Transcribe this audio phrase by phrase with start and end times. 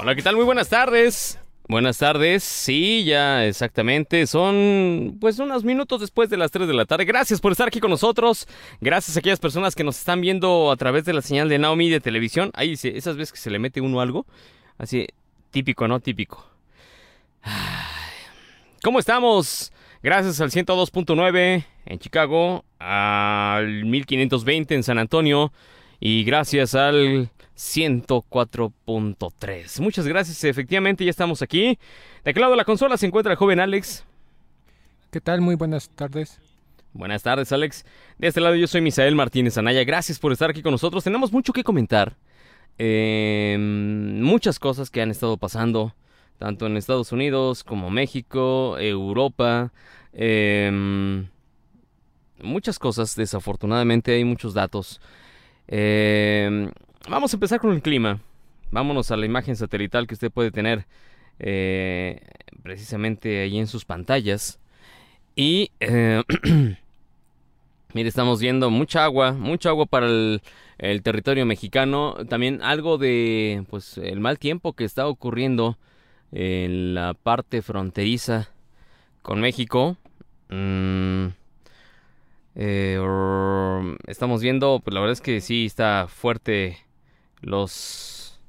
[0.00, 0.36] Hola, ¿qué tal?
[0.36, 1.40] Muy buenas tardes.
[1.66, 6.84] Buenas tardes, sí, ya exactamente, son pues unos minutos después de las 3 de la
[6.84, 7.04] tarde.
[7.04, 8.46] Gracias por estar aquí con nosotros,
[8.80, 11.90] gracias a aquellas personas que nos están viendo a través de la señal de Naomi
[11.90, 12.52] de televisión.
[12.54, 14.24] Ahí dice, esas veces que se le mete uno algo,
[14.78, 15.08] así,
[15.50, 15.98] típico, ¿no?
[15.98, 16.48] Típico.
[18.84, 19.72] ¿Cómo estamos?
[20.00, 25.52] Gracias al 102.9 en Chicago, al 1520 en San Antonio
[25.98, 29.80] y gracias al 104.3.
[29.80, 31.76] Muchas gracias, efectivamente ya estamos aquí.
[32.24, 34.04] De aquel lado de la consola se encuentra el joven Alex.
[35.10, 35.40] ¿Qué tal?
[35.40, 36.38] Muy buenas tardes.
[36.92, 37.84] Buenas tardes, Alex.
[38.16, 39.82] De este lado yo soy Misael Martínez Anaya.
[39.82, 41.02] Gracias por estar aquí con nosotros.
[41.02, 42.16] Tenemos mucho que comentar.
[42.78, 45.96] Em, muchas cosas que han estado pasando,
[46.38, 49.72] tanto en Estados Unidos como México, Europa.
[50.12, 51.26] Em,
[52.40, 55.00] muchas cosas, desafortunadamente hay muchos datos.
[55.66, 56.70] Eh,
[57.10, 58.20] Vamos a empezar con el clima.
[58.70, 60.84] Vámonos a la imagen satelital que usted puede tener
[61.38, 62.20] eh,
[62.62, 64.60] precisamente ahí en sus pantallas.
[65.34, 66.22] Y eh,
[67.94, 70.42] mire, estamos viendo mucha agua, mucha agua para el,
[71.02, 72.14] territorio mexicano.
[72.28, 75.78] También algo de pues el mal tiempo que está ocurriendo
[76.30, 78.50] en la parte fronteriza
[79.22, 79.96] con México.
[80.50, 81.28] Mm,
[82.54, 86.76] eh, estamos viendo, pues la verdad es que sí está fuerte
[87.40, 88.40] los...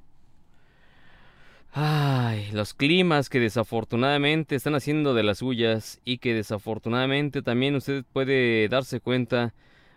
[1.71, 8.03] Ay, los climas que desafortunadamente están haciendo de las suyas y que desafortunadamente también usted
[8.11, 9.53] puede darse cuenta.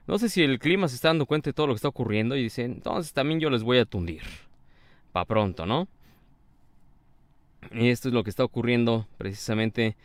[0.06, 2.36] No sé si el clima se está dando cuenta de todo lo que está ocurriendo
[2.36, 4.22] y dice, entonces también yo les voy a tundir.
[5.12, 5.88] Pa' pronto, ¿no?
[7.70, 9.96] Y esto es lo que está ocurriendo precisamente.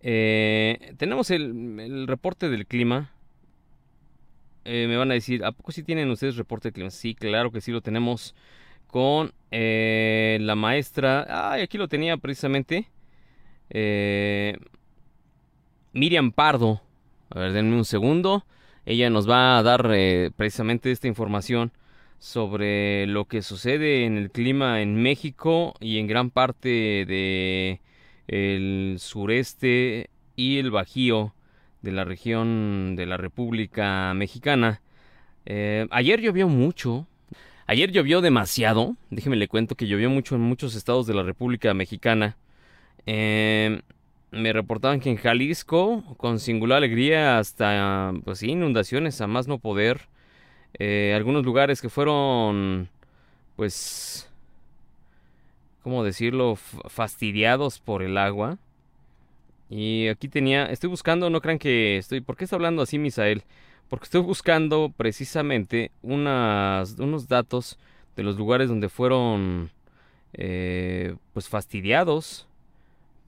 [0.00, 3.12] Eh, tenemos el, el reporte del clima
[4.64, 6.90] eh, me van a decir, ¿a poco sí tienen ustedes reporte de clima?
[6.90, 8.34] Sí, claro que sí lo tenemos
[8.86, 11.50] con eh, la maestra.
[11.52, 12.88] Ay, aquí lo tenía precisamente.
[13.70, 14.56] Eh,
[15.92, 16.80] Miriam Pardo.
[17.30, 18.44] A ver, denme un segundo.
[18.84, 19.88] Ella nos va a dar
[20.36, 21.72] precisamente esta información
[22.18, 26.68] sobre lo que sucede en el clima en México y en gran parte
[27.06, 27.80] de
[28.98, 31.34] sureste y el Bajío
[31.82, 34.80] de la región de la República Mexicana.
[35.44, 37.06] Eh, ayer llovió mucho.
[37.66, 38.96] Ayer llovió demasiado.
[39.10, 42.36] Déjeme le cuento que llovió mucho en muchos estados de la República Mexicana.
[43.06, 43.82] Eh,
[44.30, 50.08] me reportaban que en Jalisco, con singular alegría, hasta pues inundaciones a más no poder.
[50.78, 52.88] Eh, algunos lugares que fueron,
[53.56, 54.30] pues,
[55.82, 58.58] ¿cómo decirlo?, fastidiados por el agua.
[59.74, 63.42] Y aquí tenía, estoy buscando, no crean que estoy, ¿por qué está hablando así Misael?
[63.88, 67.78] Porque estoy buscando precisamente unas, unos datos
[68.14, 69.70] de los lugares donde fueron
[70.34, 72.46] eh, pues fastidiados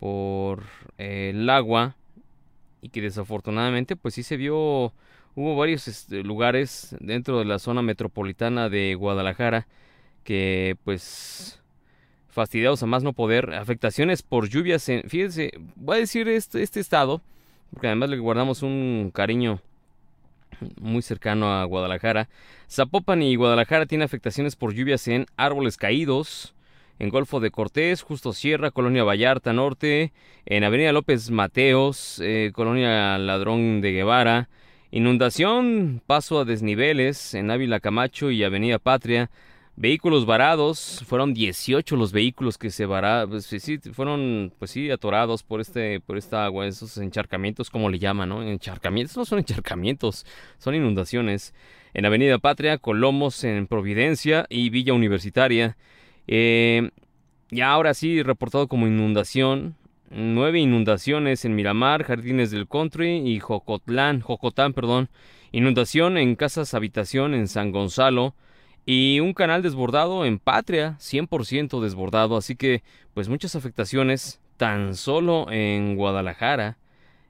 [0.00, 0.64] por
[0.98, 1.96] el agua
[2.82, 4.92] y que desafortunadamente pues sí se vio,
[5.34, 9.66] hubo varios este, lugares dentro de la zona metropolitana de Guadalajara
[10.24, 11.62] que pues
[12.34, 16.80] fastidiados a más no poder, afectaciones por lluvias en, fíjense, voy a decir este, este
[16.80, 17.22] estado,
[17.70, 19.60] porque además le guardamos un cariño
[20.80, 22.28] muy cercano a Guadalajara.
[22.70, 26.54] Zapopan y Guadalajara tienen afectaciones por lluvias en árboles caídos,
[26.98, 30.12] en Golfo de Cortés, Justo Sierra, Colonia Vallarta Norte,
[30.46, 34.48] en Avenida López Mateos, eh, Colonia Ladrón de Guevara,
[34.90, 39.30] inundación, paso a desniveles en Ávila Camacho y Avenida Patria,
[39.76, 43.50] Vehículos varados, fueron 18 los vehículos que se vararon, pues,
[43.92, 48.42] fueron, pues sí, atorados por este, por esta agua, esos encharcamientos, como le llaman, ¿no?
[48.44, 50.26] Encharcamientos no son encharcamientos,
[50.58, 51.54] son inundaciones.
[51.92, 55.76] En Avenida Patria, Colomos, en Providencia y Villa Universitaria.
[56.28, 56.90] Eh,
[57.50, 59.74] ya ahora sí, reportado como inundación,
[60.08, 65.08] nueve inundaciones en Miramar, Jardines del Country y Jocotlán, Jocotán, perdón.
[65.50, 68.34] Inundación en casas habitación en San Gonzalo,
[68.86, 72.82] y un canal desbordado en Patria, 100% desbordado, así que
[73.14, 76.76] pues muchas afectaciones tan solo en Guadalajara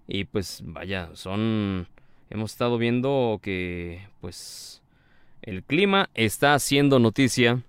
[0.07, 1.89] y pues vaya, son
[2.31, 4.83] hemos estado viendo que pues
[5.43, 7.63] el clima está haciendo noticia.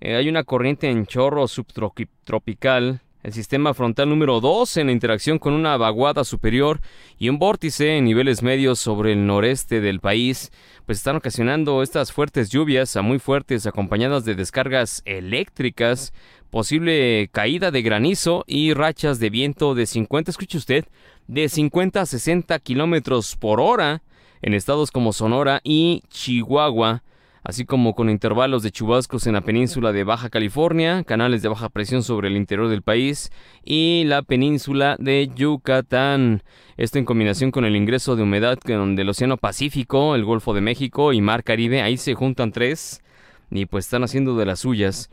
[0.00, 5.52] Eh, hay una corriente en chorro subtropical el sistema frontal número 2 en interacción con
[5.52, 6.80] una vaguada superior
[7.18, 10.50] y un vórtice en niveles medios sobre el noreste del país,
[10.86, 16.14] pues están ocasionando estas fuertes lluvias a muy fuertes acompañadas de descargas eléctricas,
[16.48, 20.86] posible caída de granizo y rachas de viento de 50, escuche usted,
[21.26, 24.00] de 50 a 60 kilómetros por hora
[24.40, 27.02] en estados como Sonora y Chihuahua
[27.48, 31.70] así como con intervalos de chubascos en la península de Baja California, canales de baja
[31.70, 33.32] presión sobre el interior del país
[33.64, 36.42] y la península de Yucatán.
[36.76, 41.14] Esto en combinación con el ingreso de humedad del Océano Pacífico, el Golfo de México
[41.14, 43.02] y Mar Caribe, ahí se juntan tres
[43.50, 45.08] y pues están haciendo de las suyas.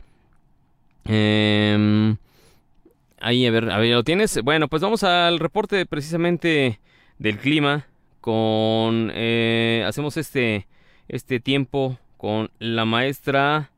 [1.06, 2.18] Em,
[3.18, 4.42] ahí, a ver, a ver, ¿lo tienes?
[4.42, 6.80] Bueno, pues vamos al reporte precisamente
[7.18, 7.86] del clima
[8.20, 9.10] con...
[9.14, 10.66] Eh, hacemos este,
[11.08, 13.70] este tiempo con la maestra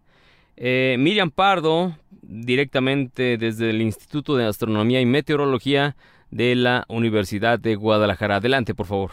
[0.57, 5.97] eh, Miriam Pardo, directamente desde el Instituto de Astronomía y Meteorología
[6.31, 8.37] de la Universidad de Guadalajara.
[8.37, 9.13] Adelante, por favor.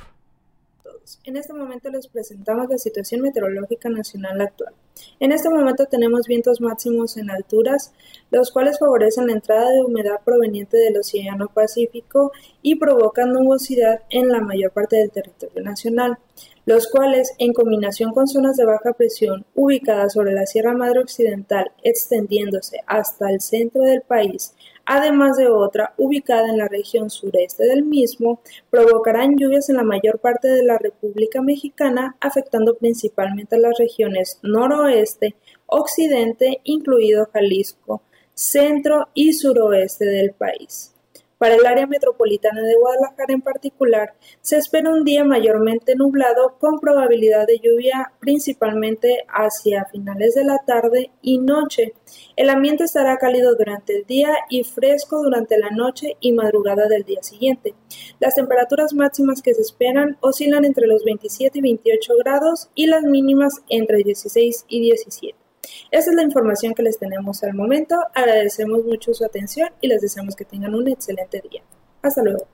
[1.23, 4.73] En este momento les presentamos la situación meteorológica nacional actual.
[5.19, 7.93] En este momento tenemos vientos máximos en alturas,
[8.31, 12.31] los cuales favorecen la entrada de humedad proveniente del Océano Pacífico
[12.63, 16.17] y provocan nubosidad en la mayor parte del territorio nacional
[16.65, 21.71] los cuales, en combinación con zonas de baja presión ubicadas sobre la Sierra Madre Occidental
[21.83, 27.83] extendiéndose hasta el centro del país, además de otra ubicada en la región sureste del
[27.83, 28.41] mismo,
[28.71, 34.39] provocarán lluvias en la mayor parte de la República Mexicana, afectando principalmente a las regiones
[34.41, 35.35] noroeste,
[35.67, 38.01] occidente, incluido Jalisco,
[38.33, 40.94] centro y suroeste del país.
[41.37, 46.79] Para el área metropolitana de Guadalajara en particular, se espera un día mayormente nublado con
[46.79, 51.93] probabilidad de lluvia principalmente hacia finales de la tarde y noche.
[52.37, 57.03] El ambiente estará cálido durante el día y fresco durante la noche y madrugada del
[57.03, 57.75] día siguiente.
[58.19, 63.03] Las temperaturas máximas que se esperan oscilan entre los 27 y 28 grados y las
[63.03, 65.44] mínimas entre 16 y 17.
[65.91, 67.95] Esa es la información que les tenemos al momento.
[68.13, 71.61] Agradecemos mucho su atención y les deseamos que tengan un excelente día.
[72.01, 72.47] Hasta luego.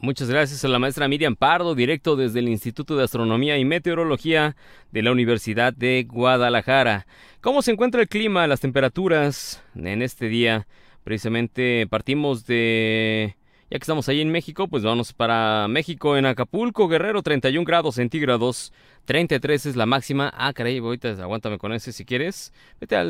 [0.00, 4.54] Muchas gracias a la maestra Miriam Pardo, directo desde el Instituto de Astronomía y Meteorología
[4.92, 7.08] de la Universidad de Guadalajara.
[7.40, 10.68] ¿Cómo se encuentra el clima, las temperaturas en este día?
[11.02, 13.37] Precisamente partimos de
[13.70, 17.96] ya que estamos ahí en México, pues vamos para México, en Acapulco, Guerrero, 31 grados
[17.96, 18.72] centígrados,
[19.04, 20.32] 33 es la máxima.
[20.34, 22.52] Ah, caray, ahorita aguántame con ese si quieres.
[22.80, 23.08] Vete al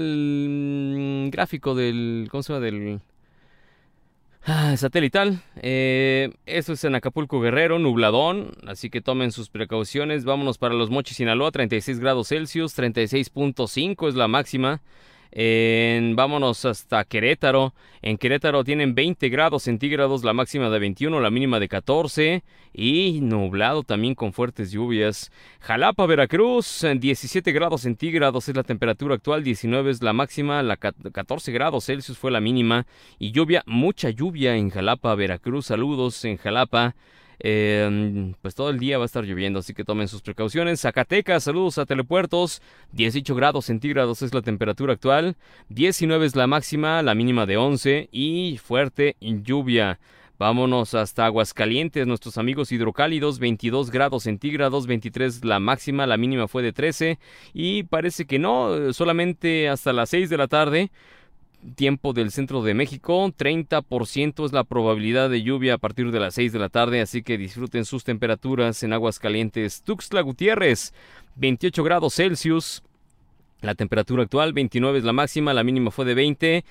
[0.49, 2.65] mm, gráfico del, ¿cómo se llama?
[2.65, 3.01] Del
[4.47, 5.43] ah, satelital.
[5.63, 10.25] Eh, eso es en Acapulco, Guerrero, nubladón, así que tomen sus precauciones.
[10.25, 14.81] Vámonos para los Mochis, Sinaloa, 36 grados Celsius, 36.5 es la máxima.
[15.33, 17.75] Vámonos hasta Querétaro.
[18.03, 23.21] En Querétaro tienen 20 grados centígrados, la máxima de 21, la mínima de 14 y
[23.23, 25.31] nublado también con fuertes lluvias.
[25.61, 31.53] Jalapa, Veracruz, 17 grados centígrados es la temperatura actual, 19 es la máxima, la 14
[31.53, 32.87] grados Celsius fue la mínima
[33.19, 35.67] y lluvia, mucha lluvia en Jalapa, Veracruz.
[35.67, 36.95] Saludos en Jalapa.
[37.41, 40.81] Em, pues todo el día va a estar lloviendo, así que tomen sus precauciones.
[40.81, 42.63] Zacatecas, saludos a Telepuertos.
[42.93, 45.37] 18 grados centígrados es la temperatura actual.
[45.69, 49.99] 19 es la máxima, la mínima de 11 y fuerte lluvia.
[50.39, 56.63] Vámonos hasta Aguascalientes, nuestros amigos hidrocálidos, 22 grados centígrados, 23 la máxima, la mínima fue
[56.63, 57.19] de 13
[57.55, 60.91] y parece que no, solamente hasta las 6 de la tarde
[61.75, 63.33] tiempo del centro de México.
[63.37, 67.23] 30% es la probabilidad de lluvia a partir de las 6 de la tarde, así
[67.23, 69.83] que disfruten sus temperaturas en aguas calientes.
[69.83, 70.93] Tuxtla Gutiérrez,
[71.37, 72.83] 28 grados Celsius.
[73.61, 76.65] La temperatura actual, 29 es la máxima, la mínima fue de 20.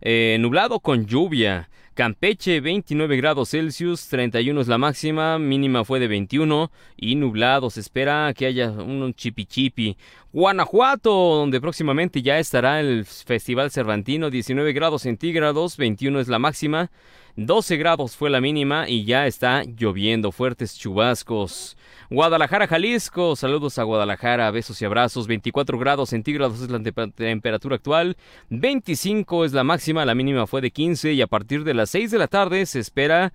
[0.00, 1.70] Eh, nublado con lluvia.
[1.94, 7.70] Campeche 29 grados Celsius, 31 es la máxima, mínima fue de 21 y nublado.
[7.70, 9.96] Se espera que haya un chipi
[10.34, 16.90] Guanajuato, donde próximamente ya estará el Festival Cervantino, 19 grados centígrados, 21 es la máxima,
[17.36, 21.76] 12 grados fue la mínima y ya está lloviendo fuertes chubascos.
[22.10, 23.36] Guadalajara, Jalisco.
[23.36, 25.28] Saludos a Guadalajara, besos y abrazos.
[25.28, 28.16] 24 grados centígrados es la temperatura actual.
[28.50, 32.10] 25 es la máxima, la mínima fue de 15 y a partir de las 6
[32.10, 33.32] de la tarde se espera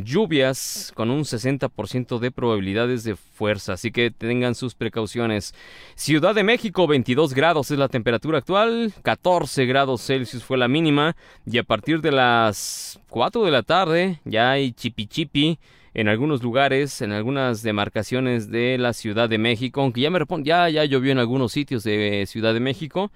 [0.00, 5.54] lluvias con un 60% de probabilidades de fuerza, así que tengan sus precauciones.
[5.94, 11.16] Ciudad de México, 22 grados es la temperatura actual, 14 grados Celsius fue la mínima
[11.46, 15.58] y a partir de las 4 de la tarde ya hay chipi chipi
[15.94, 20.68] en algunos lugares, en algunas demarcaciones de la Ciudad de México, aunque ya me ya,
[20.70, 23.10] ya llovió en algunos sitios de Ciudad de México,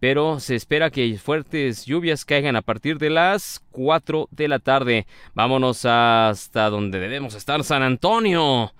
[0.00, 5.06] pero se espera que fuertes lluvias caigan a partir de las 4 de la tarde.
[5.34, 8.72] Vámonos hasta donde debemos estar, San Antonio.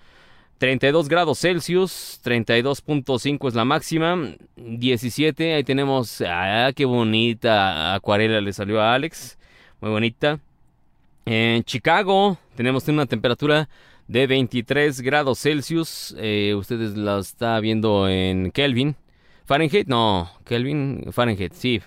[0.58, 8.52] 32 grados Celsius, 32.5 es la máxima, 17, ahí tenemos, ah, qué bonita acuarela le
[8.52, 9.38] salió a Alex,
[9.80, 10.40] muy bonita.
[11.25, 13.68] En Chicago tenemos una temperatura
[14.08, 16.16] de 23 grados Celsius.
[16.18, 18.96] Eh, ustedes la está viendo en Kelvin.
[19.49, 21.81] Fahrenheit, no, Kelvin, Fahrenheit, sí,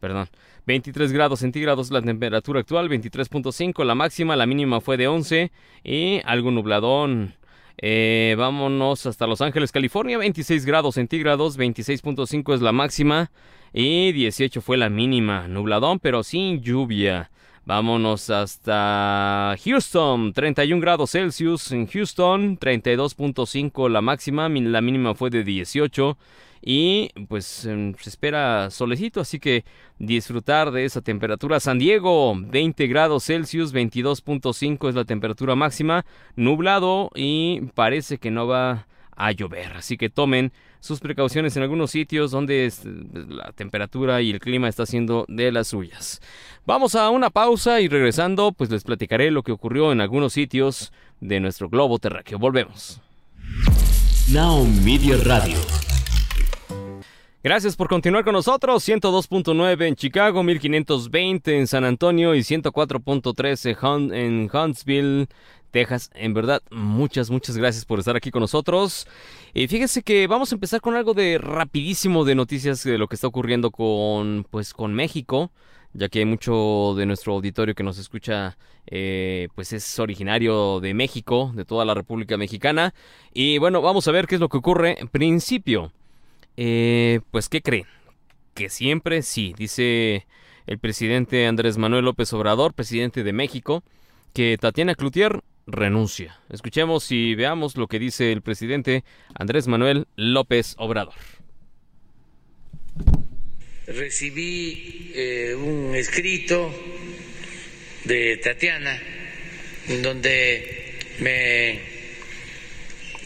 [0.00, 0.26] perdón.
[0.64, 6.22] 23 grados centígrados la temperatura actual, 23.5 la máxima, la mínima fue de 11 y
[6.24, 7.34] algo nubladón.
[7.76, 13.30] Eh, vámonos hasta Los Ángeles, California, 26 grados centígrados, 26.5 es la máxima
[13.74, 15.46] y 18 fue la mínima.
[15.46, 17.30] Nubladón, pero sin lluvia.
[17.66, 25.44] Vámonos hasta Houston, 31 grados Celsius en Houston, 32.5 la máxima, la mínima fue de
[25.44, 26.18] 18
[26.60, 29.64] y pues em, se espera solecito, así que
[29.98, 31.58] disfrutar de esa temperatura.
[31.58, 36.04] San Diego, 20 grados Celsius, 22.5 es la temperatura máxima,
[36.36, 41.90] nublado y parece que no va a llover, así que tomen sus precauciones en algunos
[41.90, 42.70] sitios donde
[43.28, 46.20] la temperatura y el clima está siendo de las suyas.
[46.66, 50.92] Vamos a una pausa y regresando pues les platicaré lo que ocurrió en algunos sitios
[51.20, 52.38] de nuestro globo terráqueo.
[52.38, 53.00] Volvemos.
[54.30, 55.58] Now Media Radio
[57.44, 58.88] Gracias por continuar con nosotros.
[58.88, 65.26] 102.9 en Chicago, 1520 en San Antonio y 104.3 en Huntsville,
[65.74, 66.12] Texas.
[66.14, 69.08] En verdad, muchas, muchas gracias por estar aquí con nosotros.
[69.52, 73.16] Y fíjense que vamos a empezar con algo de rapidísimo de noticias de lo que
[73.16, 75.50] está ocurriendo con, pues, con México,
[75.92, 81.50] ya que mucho de nuestro auditorio que nos escucha, eh, pues, es originario de México,
[81.56, 82.94] de toda la República Mexicana.
[83.32, 84.96] Y bueno, vamos a ver qué es lo que ocurre.
[85.10, 85.90] Principio.
[86.56, 87.86] Eh, pues, ¿qué creen?
[88.54, 90.24] Que siempre sí, dice
[90.68, 93.82] el presidente Andrés Manuel López Obrador, presidente de México,
[94.32, 96.38] que Tatiana Cloutier renuncia.
[96.50, 99.04] Escuchemos y veamos lo que dice el presidente
[99.34, 101.14] Andrés Manuel López Obrador.
[103.86, 106.72] Recibí eh, un escrito
[108.04, 108.98] de Tatiana
[110.02, 111.80] donde me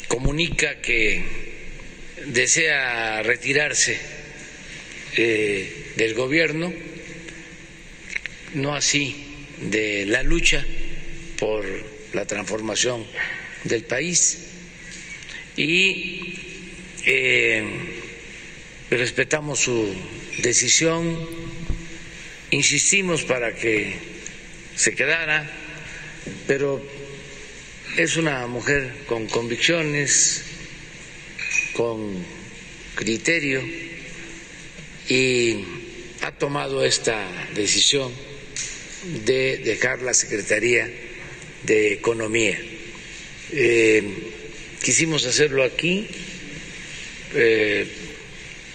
[0.08, 1.24] comunica que
[2.26, 3.98] desea retirarse
[5.16, 6.72] eh, del gobierno,
[8.54, 9.24] no así
[9.60, 10.64] de la lucha
[11.38, 11.64] por
[12.12, 13.04] la transformación
[13.64, 14.46] del país.
[15.56, 16.34] Y
[17.04, 17.64] eh,
[18.90, 19.94] respetamos su
[20.42, 21.18] decisión,
[22.50, 23.94] insistimos para que
[24.76, 25.50] se quedara,
[26.46, 26.82] pero
[27.96, 30.44] es una mujer con convicciones,
[31.74, 32.24] con
[32.94, 33.62] criterio
[35.08, 35.64] y
[36.22, 38.12] ha tomado esta decisión
[39.24, 40.90] de dejar la Secretaría
[41.62, 42.58] de Economía.
[43.52, 44.02] Eh,
[44.82, 46.06] quisimos hacerlo aquí
[47.34, 47.86] eh,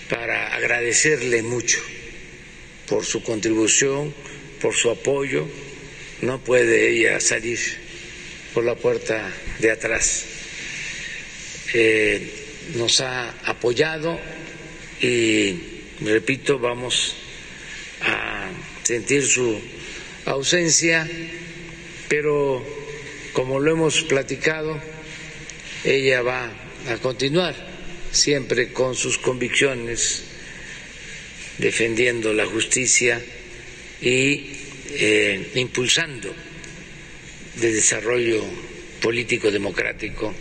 [0.09, 1.79] para agradecerle mucho
[2.87, 4.13] por su contribución,
[4.61, 5.47] por su apoyo.
[6.21, 7.59] No puede ella salir
[8.53, 10.25] por la puerta de atrás.
[11.73, 12.29] Eh,
[12.75, 14.19] nos ha apoyado
[15.01, 15.55] y,
[16.01, 17.15] repito, vamos
[18.01, 18.49] a
[18.83, 19.59] sentir su
[20.25, 21.09] ausencia,
[22.13, 22.63] pero
[23.33, 24.79] como lo hemos platicado,
[25.83, 26.45] ella va
[26.87, 27.55] a continuar
[28.11, 30.21] siempre con sus convicciones,
[31.57, 33.19] defendiendo la justicia
[33.99, 34.45] y
[34.91, 36.35] eh, impulsando
[37.55, 38.45] el desarrollo
[39.01, 40.35] político democrático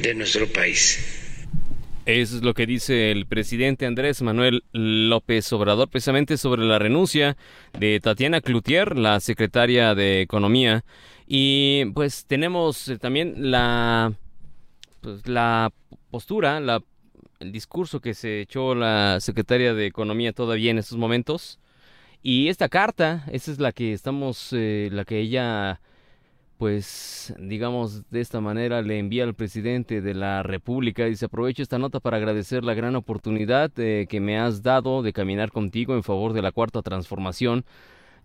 [0.00, 0.98] de nuestro país.
[2.08, 7.36] Eso es lo que dice el presidente Andrés Manuel López Obrador, precisamente sobre la renuncia
[7.78, 10.86] de Tatiana Cloutier, la secretaria de Economía.
[11.26, 14.14] Y pues tenemos eh, también la,
[15.02, 15.70] pues, la
[16.10, 16.82] postura, la,
[17.40, 21.60] el discurso que se echó la secretaria de Economía todavía en estos momentos.
[22.22, 25.82] Y esta carta, esa es la que estamos, eh, la que ella
[26.58, 31.62] pues digamos de esta manera le envía al presidente de la República y se aprovecho
[31.62, 35.94] esta nota para agradecer la gran oportunidad eh, que me has dado de caminar contigo
[35.94, 37.64] en favor de la cuarta transformación.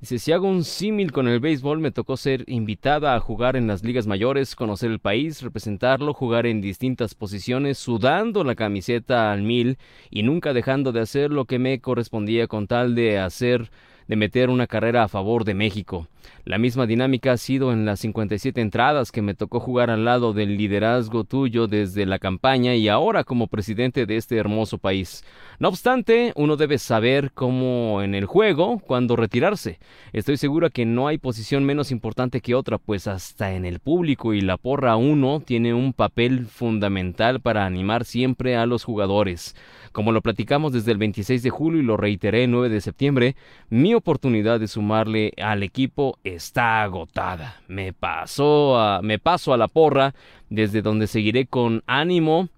[0.02, 3.68] Dice, si hago un símil con el béisbol, me tocó ser invitada a jugar en
[3.68, 9.44] las ligas mayores, conocer el país, representarlo, jugar en distintas posiciones, sudando la camiseta al
[9.44, 9.78] mil
[10.10, 13.70] y nunca dejando de hacer lo que me correspondía con tal de hacer
[14.08, 16.08] de meter una carrera a favor de México.
[16.46, 20.34] La misma dinámica ha sido en las 57 entradas que me tocó jugar al lado
[20.34, 25.24] del liderazgo tuyo desde la campaña y ahora como presidente de este hermoso país.
[25.60, 29.80] No obstante, uno debe saber cómo en el juego, cuándo retirarse.
[30.12, 34.34] Estoy segura que no hay posición menos importante que otra, pues hasta en el público
[34.34, 39.56] y la porra uno tiene un papel fundamental para animar siempre a los jugadores.
[39.92, 43.36] Como lo platicamos desde el 26 de julio y lo reiteré el 9 de septiembre,
[43.70, 47.62] mi oportunidad de sumarle al equipo está agotada.
[47.68, 50.14] Me paso a, me paso a la porra,
[50.50, 52.50] desde donde seguiré con ánimo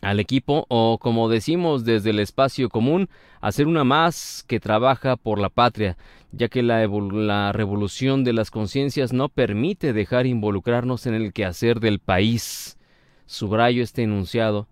[0.00, 3.08] al equipo o como decimos desde el espacio común,
[3.40, 5.96] hacer una más que trabaja por la patria,
[6.32, 11.80] ya que la, la revolución de las conciencias no permite dejar involucrarnos en el quehacer
[11.80, 12.78] del país.
[13.26, 14.68] Subrayo este enunciado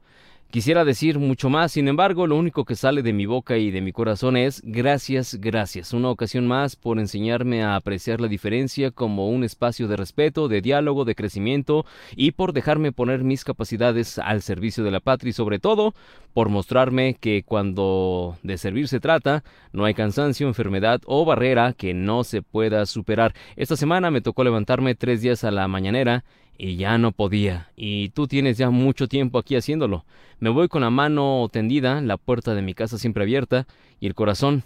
[0.50, 3.82] Quisiera decir mucho más, sin embargo, lo único que sale de mi boca y de
[3.82, 5.92] mi corazón es gracias, gracias.
[5.92, 10.62] Una ocasión más por enseñarme a apreciar la diferencia como un espacio de respeto, de
[10.62, 11.84] diálogo, de crecimiento
[12.16, 15.92] y por dejarme poner mis capacidades al servicio de la patria y sobre todo
[16.32, 21.92] por mostrarme que cuando de servir se trata, no hay cansancio, enfermedad o barrera que
[21.92, 23.34] no se pueda superar.
[23.56, 26.24] Esta semana me tocó levantarme tres días a la mañanera
[26.58, 30.04] y ya no podía, y tú tienes ya mucho tiempo aquí haciéndolo.
[30.40, 33.66] Me voy con la mano tendida, la puerta de mi casa siempre abierta,
[34.00, 34.64] y el corazón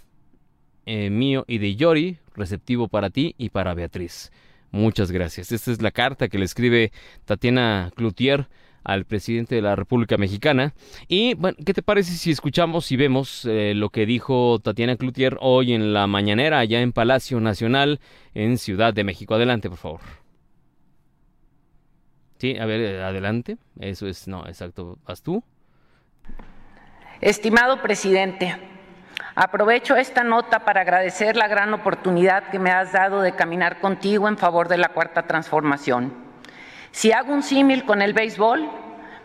[0.85, 4.31] eh, mío y de Yori receptivo para ti y para Beatriz.
[4.71, 5.51] Muchas gracias.
[5.51, 6.91] Esta es la carta que le escribe
[7.25, 8.47] Tatiana Cloutier
[8.83, 10.73] al presidente de la República Mexicana.
[11.07, 15.37] Y, bueno, ¿qué te parece si escuchamos y vemos eh, lo que dijo Tatiana Cloutier
[15.41, 17.99] hoy en la mañanera allá en Palacio Nacional
[18.33, 19.35] en Ciudad de México?
[19.35, 20.22] Adelante, por favor.
[22.43, 23.55] Sí, a ver, eh, adelante.
[23.79, 24.97] Eso es, no, exacto.
[25.07, 25.41] ¿Vas tú?
[27.21, 28.53] Estimado presidente,
[29.33, 34.27] aprovecho esta nota para agradecer la gran oportunidad que me has dado de caminar contigo
[34.27, 36.13] en favor de la cuarta transformación.
[36.91, 38.69] Si hago un símil con el béisbol,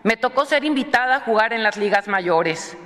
[0.05, 2.79] me tocó ser invitada a jugar en las ligas mayores,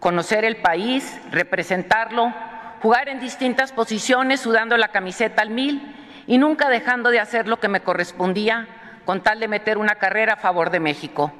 [0.00, 2.32] conocer el país, representarlo,
[2.80, 5.94] jugar en distintas posiciones sudando la camiseta al mil
[6.26, 8.68] y nunca dejando de hacer lo que me correspondía
[9.06, 11.32] con tal de meter una carrera a favor de México.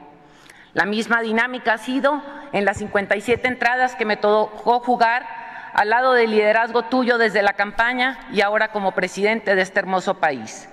[0.72, 5.26] La misma dinámica ha sido en las 57 entradas que me tocó jugar
[5.74, 10.14] al lado del liderazgo tuyo desde la campaña y ahora como presidente de este hermoso
[10.14, 10.68] país.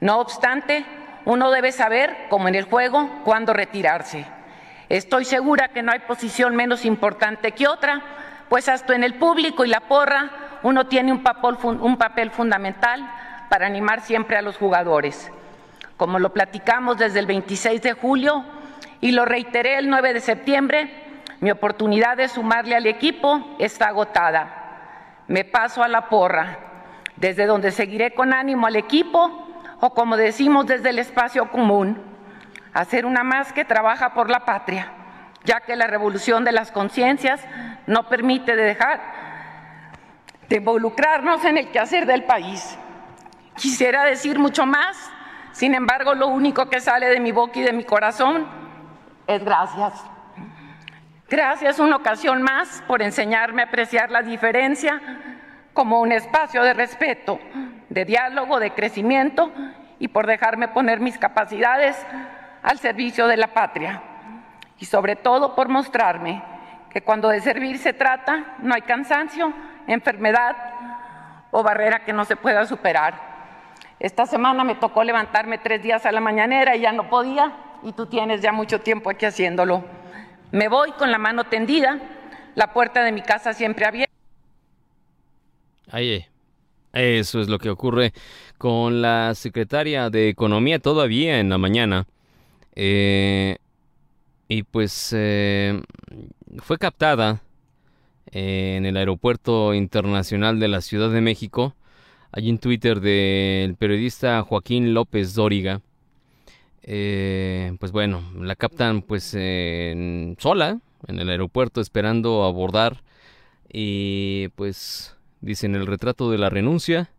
[0.00, 0.84] No obstante,
[1.24, 4.26] uno debe saber, como en el juego, cuándo retirarse.
[4.88, 8.02] Estoy segura que no hay posición menos importante que otra,
[8.48, 10.30] pues hasta en el público y la porra
[10.62, 13.08] uno tiene un papel, un papel fundamental
[13.48, 15.30] para animar siempre a los jugadores
[15.98, 18.44] como lo platicamos desde el 26 de julio
[19.00, 20.90] y lo reiteré el 9 de septiembre,
[21.40, 25.24] mi oportunidad de sumarle al equipo está agotada.
[25.26, 26.58] Me paso a la porra,
[27.16, 29.44] desde donde seguiré con ánimo al equipo
[29.80, 32.00] o como decimos desde el espacio común,
[32.72, 34.92] hacer una más que trabaja por la patria,
[35.44, 37.44] ya que la revolución de las conciencias
[37.86, 39.00] no permite dejar
[40.48, 42.78] de involucrarnos en el quehacer del país.
[43.56, 44.96] Quisiera decir mucho más,
[45.58, 48.46] sin embargo, lo único que sale de mi boca y de mi corazón
[49.26, 49.92] es gracias.
[51.28, 55.02] Gracias una ocasión más por enseñarme a apreciar la diferencia
[55.72, 57.40] como un espacio de respeto,
[57.88, 59.50] de diálogo, de crecimiento
[59.98, 62.06] y por dejarme poner mis capacidades
[62.62, 64.00] al servicio de la patria.
[64.78, 66.40] Y sobre todo por mostrarme
[66.88, 69.52] que cuando de servir se trata, no hay cansancio,
[69.88, 70.56] enfermedad
[71.50, 73.27] o barrera que no se pueda superar.
[74.00, 77.92] Esta semana me tocó levantarme tres días a la mañanera y ya no podía, y
[77.92, 79.84] tú tienes ya mucho tiempo aquí haciéndolo.
[80.52, 81.98] Me voy con la mano tendida,
[82.54, 84.12] la puerta de mi casa siempre abierta.
[85.90, 86.24] Ahí,
[86.92, 88.12] eso es lo que ocurre
[88.56, 92.06] con la secretaria de Economía todavía en la mañana.
[92.76, 93.56] Eh,
[94.46, 95.82] y pues eh,
[96.58, 97.40] fue captada
[98.30, 101.74] en el aeropuerto internacional de la Ciudad de México
[102.32, 105.80] hay en Twitter del periodista Joaquín López Dóriga.
[106.82, 109.24] Eh, pues bueno, la captan pues
[110.38, 113.02] sola en el aeropuerto esperando abordar
[113.70, 117.10] y pues dicen el retrato de la renuncia,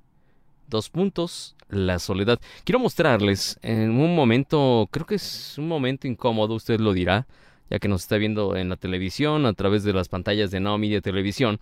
[0.67, 2.39] dos puntos, la soledad.
[2.63, 7.27] Quiero mostrarles en un momento, creo que es un momento incómodo, usted lo dirá,
[7.69, 10.77] ya que nos está viendo en la televisión, a través de las pantallas de Now
[10.77, 11.59] Media Televisión.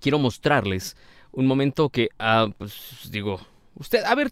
[0.00, 0.96] Quiero mostrarles
[1.32, 3.40] un momento que, ah, pues digo,
[3.74, 4.30] usted, a ver,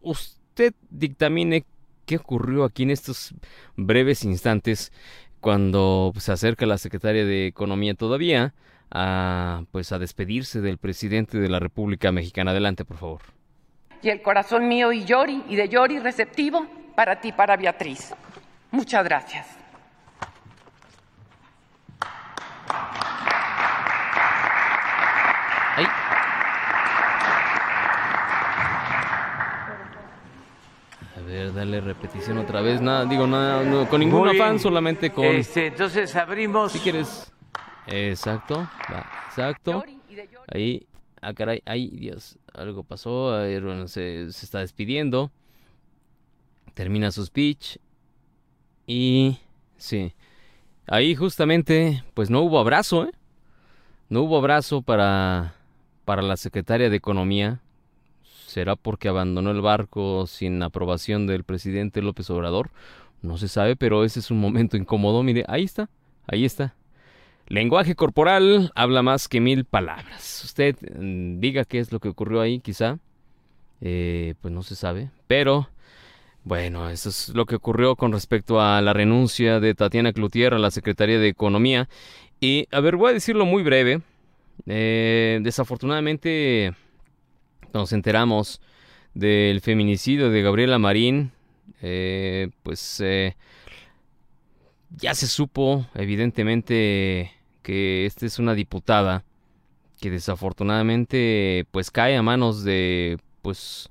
[0.00, 1.64] usted dictamine
[2.06, 3.34] qué ocurrió aquí en estos
[3.76, 4.92] breves instantes
[5.40, 8.54] cuando se acerca la secretaria de Economía todavía
[8.90, 12.52] a, pues, a despedirse del presidente de la República Mexicana.
[12.52, 13.20] Adelante, por favor.
[14.02, 18.14] Y el corazón mío y Yori, y de Yori receptivo para ti, para Beatriz.
[18.70, 19.63] Muchas gracias.
[31.26, 32.80] Dale repetición otra vez.
[32.80, 35.24] Nada, digo, nada, con ningún afán, solamente con.
[35.24, 36.72] Este, entonces abrimos.
[36.72, 37.32] Si quieres.
[37.86, 38.68] Exacto,
[39.28, 39.84] exacto.
[40.52, 40.86] Ahí,
[41.20, 43.38] ah, caray, ay, Dios, algo pasó.
[43.86, 45.30] se, se está despidiendo.
[46.74, 47.78] Termina su speech.
[48.86, 49.38] Y
[49.76, 50.12] sí.
[50.86, 53.12] Ahí justamente, pues no hubo abrazo, ¿eh?
[54.08, 55.54] No hubo abrazo para,
[56.04, 57.60] para la secretaria de Economía.
[58.54, 62.70] ¿Será porque abandonó el barco sin aprobación del presidente López Obrador?
[63.20, 65.24] No se sabe, pero ese es un momento incómodo.
[65.24, 65.90] Mire, ahí está,
[66.28, 66.76] ahí está.
[67.48, 70.42] Lenguaje corporal habla más que mil palabras.
[70.44, 73.00] Usted mm, diga qué es lo que ocurrió ahí, quizá.
[73.80, 75.10] Eh, pues no se sabe.
[75.26, 75.68] Pero,
[76.44, 80.60] bueno, eso es lo que ocurrió con respecto a la renuncia de Tatiana Cloutier a
[80.60, 81.88] la Secretaría de Economía.
[82.38, 84.02] Y, a ver, voy a decirlo muy breve.
[84.66, 86.72] Eh, desafortunadamente,
[87.78, 88.60] nos enteramos
[89.14, 91.32] del feminicidio de Gabriela Marín.
[91.82, 93.02] Eh, pues
[94.96, 97.32] ya se supo, evidentemente,
[97.62, 99.24] que esta es una diputada
[100.00, 103.90] que desafortunadamente pues cae a manos de pues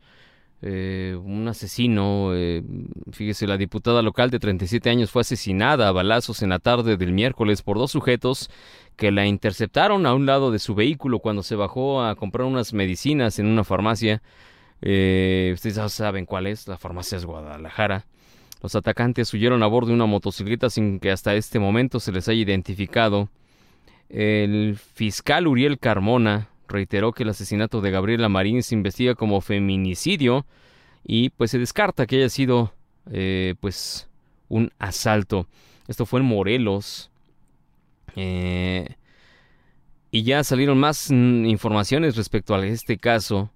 [0.66, 2.32] eh, un asesino.
[2.34, 2.64] Eh,
[3.12, 7.12] fíjese, la diputada local de 37 años fue asesinada a balazos en la tarde del
[7.12, 8.50] miércoles por dos sujetos
[8.96, 12.72] que la interceptaron a un lado de su vehículo cuando se bajó a comprar unas
[12.74, 14.22] medicinas en una farmacia.
[14.82, 18.06] Eh, ustedes ya saben cuál es, la farmacia es Guadalajara.
[18.62, 22.30] Los atacantes huyeron a bordo de una motocicleta sin que hasta este momento se les
[22.30, 23.28] haya identificado.
[24.08, 30.46] El fiscal Uriel Carmona reiteró que el asesinato de Gabriela Marín se investiga como feminicidio
[31.06, 32.74] y pues se descarta que haya sido
[33.12, 34.08] eh, pues
[34.50, 35.48] un asalto.
[35.88, 37.12] Esto fue en Morelos.
[38.16, 38.96] Eh,
[40.12, 43.50] y ya salieron más mm, informaciones respecto a este caso.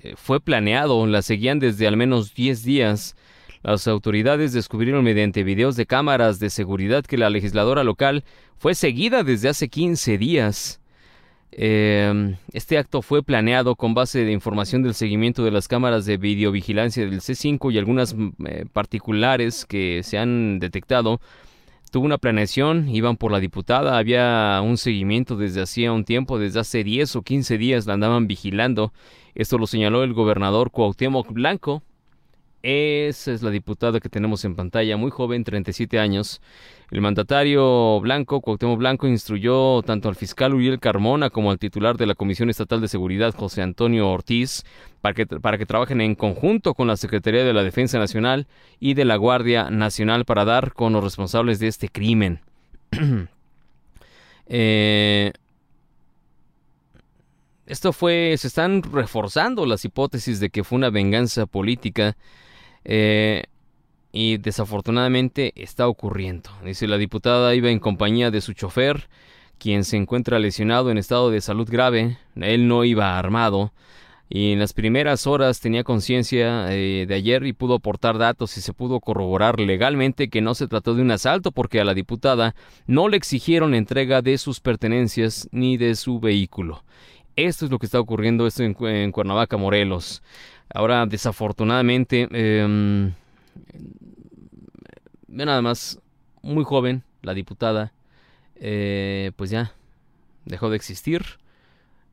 [0.00, 3.16] Eh, fue planeado, la seguían desde al menos 10 días.
[3.62, 8.24] Las autoridades descubrieron mediante videos de cámaras de seguridad que la legisladora local
[8.56, 10.80] fue seguida desde hace 15 días.
[11.50, 16.16] Em, este acto fue planeado con base de información del seguimiento de las cámaras de
[16.16, 21.20] videovigilancia del C5 y algunas mm, eh, particulares que se han detectado.
[21.90, 26.60] Tuvo una planeación, iban por la diputada, había un seguimiento desde hacía un tiempo, desde
[26.60, 28.92] hace 10 o 15 días la andaban vigilando.
[29.34, 31.82] Esto lo señaló el gobernador Cuauhtémoc Blanco,
[32.68, 36.40] esa es la diputada que tenemos en pantalla, muy joven, 37 años.
[36.90, 42.06] El mandatario Blanco, Cuauhtémoc Blanco, instruyó tanto al fiscal Uriel Carmona como al titular de
[42.06, 44.64] la Comisión Estatal de Seguridad, José Antonio Ortiz,
[45.00, 48.46] para que, para que trabajen en conjunto con la Secretaría de la Defensa Nacional
[48.80, 52.40] y de la Guardia Nacional para dar con los responsables de este crimen.
[54.46, 55.32] eh,
[57.66, 62.16] esto fue, se están reforzando las hipótesis de que fue una venganza política
[62.88, 63.44] eh,
[64.10, 66.50] y desafortunadamente está ocurriendo.
[66.64, 69.08] Dice la diputada iba en compañía de su chofer,
[69.58, 72.16] quien se encuentra lesionado en estado de salud grave.
[72.34, 73.72] Él no iba armado
[74.30, 78.62] y en las primeras horas tenía conciencia eh, de ayer y pudo aportar datos y
[78.62, 82.54] se pudo corroborar legalmente que no se trató de un asalto porque a la diputada
[82.86, 86.84] no le exigieron entrega de sus pertenencias ni de su vehículo.
[87.36, 90.22] Esto es lo que está ocurriendo esto en Cuernavaca, Morelos.
[90.72, 93.10] Ahora, desafortunadamente, eh,
[95.26, 96.00] nada más,
[96.42, 97.92] muy joven, la diputada,
[98.56, 99.72] eh, pues ya
[100.44, 101.22] dejó de existir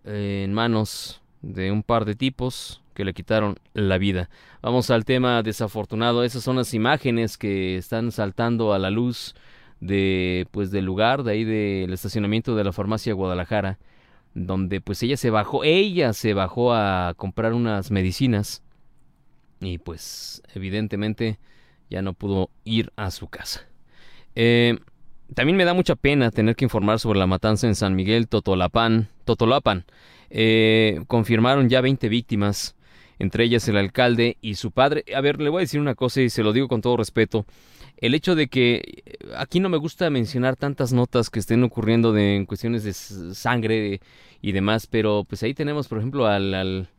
[0.03, 4.29] eh, en manos de un par de tipos que le quitaron la vida.
[4.61, 6.23] Vamos al tema desafortunado.
[6.23, 9.35] Esas son las imágenes que están saltando a la luz
[9.81, 13.77] de pues del lugar de ahí del estacionamiento de la farmacia Guadalajara
[14.36, 18.62] donde pues ella se bajó, ella se bajó a comprar unas medicinas
[19.62, 21.39] y pues evidentemente
[21.89, 23.65] ya no pudo ir a su casa.
[24.36, 24.78] Eh,
[25.34, 29.10] también me da mucha pena tener que informar sobre la matanza en San Miguel Totolapan.
[29.24, 29.86] Totolapan.
[30.30, 32.76] Eh, confirmaron ya 20 víctimas,
[33.17, 35.06] entre ellas el alcalde y su padre.
[35.15, 37.45] A ver, le voy a decir una cosa y se lo digo con todo respeto
[37.97, 42.13] el hecho de que eh, aquí no me gusta mencionar tantas notas que estén ocurriendo
[42.13, 42.93] de, en cuestiones de
[43.34, 44.01] sangre
[44.41, 46.89] y demás, pero pues ahí tenemos, por ejemplo, al, al,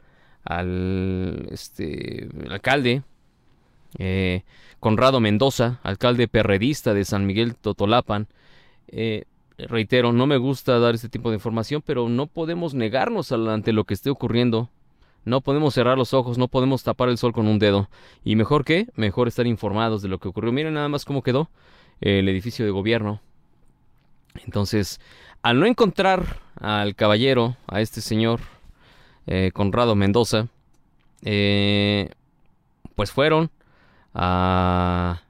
[0.45, 3.03] al este, alcalde
[3.99, 4.43] eh,
[4.81, 8.29] Conrado Mendoza, alcalde perredista de San Miguel Totolapan.
[8.89, 9.25] Eh,
[9.59, 13.85] reitero, no me gusta dar este tipo de información, pero no podemos negarnos ante lo
[13.85, 14.71] que esté ocurriendo
[15.27, 17.91] no podemos cerrar los ojos, no podemos tapar el sol con un dedo.
[18.25, 18.87] ¿Y mejor qué?
[18.95, 20.53] Mejor estar informados de lo que ocurrió.
[20.53, 21.51] Miren nada más cómo quedó
[22.01, 23.21] el edificio de gobierno.
[24.45, 25.01] Entonces,
[25.43, 28.41] al no encontrar al caballero, a este señor
[29.27, 30.47] eh, Conrado Mendoza,
[31.23, 32.11] eh,
[32.95, 33.51] pues fueron
[34.15, 35.23] a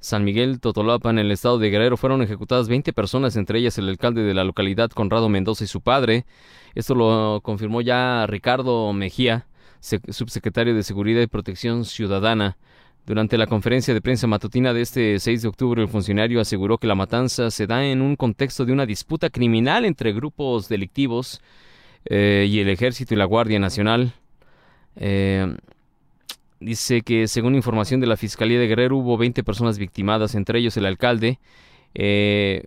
[0.00, 3.88] San Miguel Totolapan, en el estado de Guerrero, fueron ejecutadas 20 personas, entre ellas el
[3.88, 6.24] alcalde de la localidad, Conrado Mendoza, y su padre.
[6.74, 9.46] Esto lo confirmó ya Ricardo Mejía,
[9.80, 12.56] subsecretario de Seguridad y Protección Ciudadana
[13.06, 16.86] Durante la conferencia de prensa matutina de este 6 de octubre, el funcionario aseguró que
[16.86, 21.40] la matanza se da en un contexto de una disputa criminal entre grupos delictivos
[22.04, 24.12] eh, y el ejército y la Guardia Nacional.
[24.96, 25.56] Eh,
[26.60, 30.76] dice que según información de la Fiscalía de Guerrero hubo 20 personas victimadas, entre ellos
[30.76, 31.38] el alcalde.
[31.94, 32.64] Eh,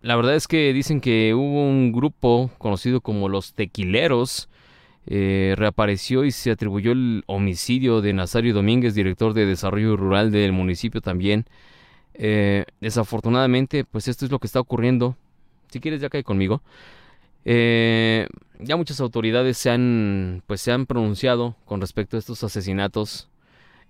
[0.00, 4.48] la verdad es que dicen que hubo un grupo conocido como los tequileros
[5.06, 10.52] eh, reapareció y se atribuyó el homicidio de Nazario Domínguez, director de Desarrollo Rural del
[10.52, 11.46] municipio también.
[12.14, 15.16] Eh, desafortunadamente, pues esto es lo que está ocurriendo.
[15.68, 16.62] Si quieres, ya cae conmigo.
[17.44, 18.26] Eh,
[18.58, 23.28] ya muchas autoridades se han, pues, se han pronunciado con respecto a estos asesinatos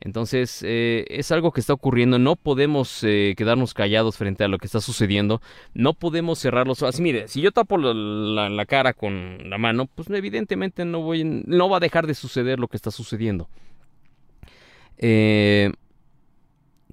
[0.01, 2.19] entonces, eh, es algo que está ocurriendo.
[2.19, 5.43] No podemos eh, quedarnos callados frente a lo que está sucediendo.
[5.75, 7.01] No podemos cerrar los ojos.
[7.01, 11.79] Mire, si yo tapo la, cara con la mano, pues evidentemente no, voy, no va
[11.79, 13.49] a dejar de suceder lo que está sucediendo.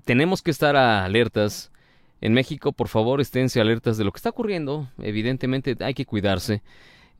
[0.03, 1.71] Tenemos que estar alertas.
[2.21, 4.89] En México, por favor, esténse alertas de lo que está ocurriendo.
[4.99, 6.63] Evidentemente hay que cuidarse.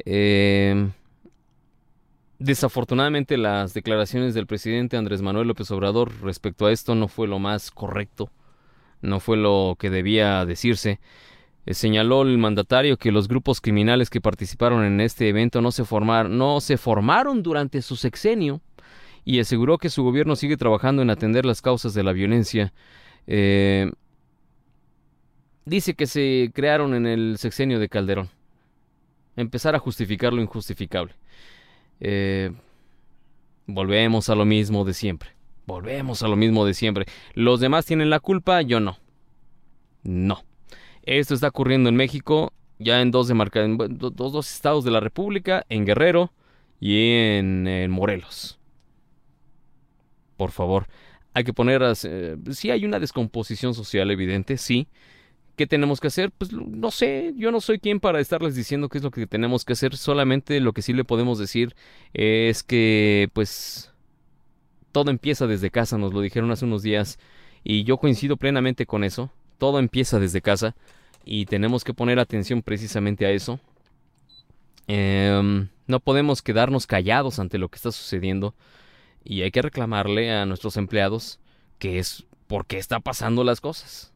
[0.05, 0.89] Eh,
[2.39, 7.39] Desafortunadamente las declaraciones del presidente Andrés Manuel López Obrador respecto a esto no fue lo
[7.39, 8.29] más correcto,
[9.01, 10.99] no fue lo que debía decirse.
[11.65, 15.85] Eh, señaló el mandatario que los grupos criminales que participaron en este evento no se,
[15.85, 18.59] formaron, no se formaron durante su sexenio
[19.23, 22.73] y aseguró que su gobierno sigue trabajando en atender las causas de la violencia.
[23.27, 23.91] Eh,
[25.65, 28.29] dice que se crearon en el sexenio de Calderón.
[29.35, 31.13] Empezar a justificar lo injustificable.
[31.99, 32.51] Eh,
[33.65, 35.31] volvemos a lo mismo de siempre.
[35.65, 37.05] Volvemos a lo mismo de siempre.
[37.33, 38.97] Los demás tienen la culpa, yo no.
[40.03, 40.43] No.
[41.03, 43.35] Esto está ocurriendo en México, ya en dos, de
[43.89, 46.31] dos, dos estados de la República, en Guerrero
[46.79, 48.59] y en, Morelos.
[50.37, 50.87] Por favor,
[51.33, 51.81] hay que poner...
[52.03, 54.87] Eh, sí hay una descomposición social evidente, sí,
[55.55, 56.31] ¿Qué tenemos que hacer?
[56.31, 59.63] Pues no sé, yo no soy quien para estarles diciendo qué es lo que tenemos
[59.63, 61.75] que hacer, solamente lo que sí le podemos decir
[62.13, 63.93] es que pues
[64.91, 67.19] todo empieza desde casa, nos lo dijeron hace unos días
[67.63, 70.75] y yo coincido plenamente con eso, todo empieza desde casa
[71.23, 73.59] y tenemos que poner atención precisamente a eso.
[74.87, 78.53] Em, no podemos quedarnos callados ante lo que está sucediendo
[79.23, 81.39] y hay que reclamarle a nuestros empleados
[81.79, 84.14] que es por qué está pasando las cosas.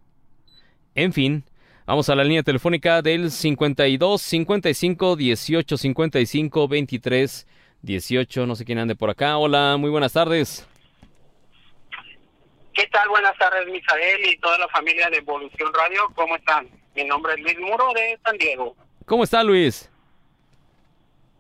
[1.00, 1.46] En fin,
[1.86, 7.48] vamos a la línea telefónica del 52 55 18 55 23
[7.82, 8.46] 18.
[8.46, 9.38] No sé quién ande por acá.
[9.38, 10.68] Hola, muy buenas tardes.
[12.74, 13.08] ¿Qué tal?
[13.08, 16.02] Buenas tardes, Misael y toda la familia de Evolución Radio.
[16.16, 16.68] ¿Cómo están?
[16.94, 18.76] Mi nombre es Luis Muro de San Diego.
[19.06, 19.90] ¿Cómo está, Luis?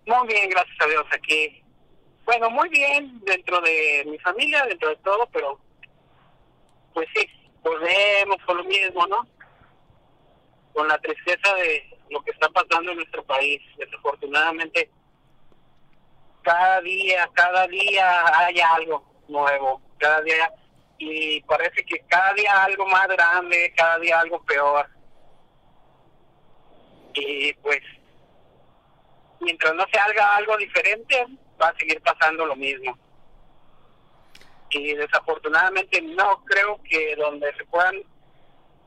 [0.05, 1.61] Muy bien, gracias a Dios aquí.
[2.23, 5.59] Bueno, muy bien dentro de mi familia, dentro de todo, pero
[6.93, 7.27] pues sí,
[7.61, 9.27] volvemos con lo mismo, ¿no?
[10.73, 13.61] Con la tristeza de lo que está pasando en nuestro país.
[13.77, 14.89] Desafortunadamente,
[16.41, 20.51] cada día, cada día hay algo nuevo, cada día,
[20.97, 24.87] y parece que cada día algo más grande, cada día algo peor.
[27.13, 27.81] Y pues,
[29.41, 31.25] mientras no se haga algo diferente,
[31.61, 32.97] va a seguir pasando lo mismo.
[34.71, 38.03] Y desafortunadamente no creo que donde se puedan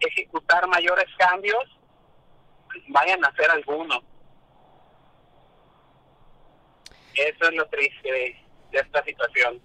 [0.07, 1.65] ejecutar mayores cambios
[2.89, 4.03] vayan a hacer alguno.
[7.15, 8.37] Eso es lo triste de,
[8.73, 9.61] esta situación.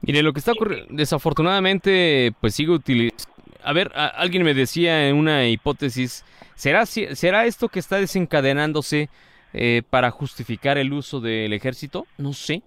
[0.00, 3.32] Mire, lo que está ocurriendo, desafortunadamente, pues sigue utilizando...
[3.64, 6.24] A ver, alguien me decía en una hipótesis,
[6.56, 9.08] ¿será, ¿será esto que está desencadenándose
[9.52, 12.08] eh, para justificar el uso del ejército?
[12.18, 12.62] No sé.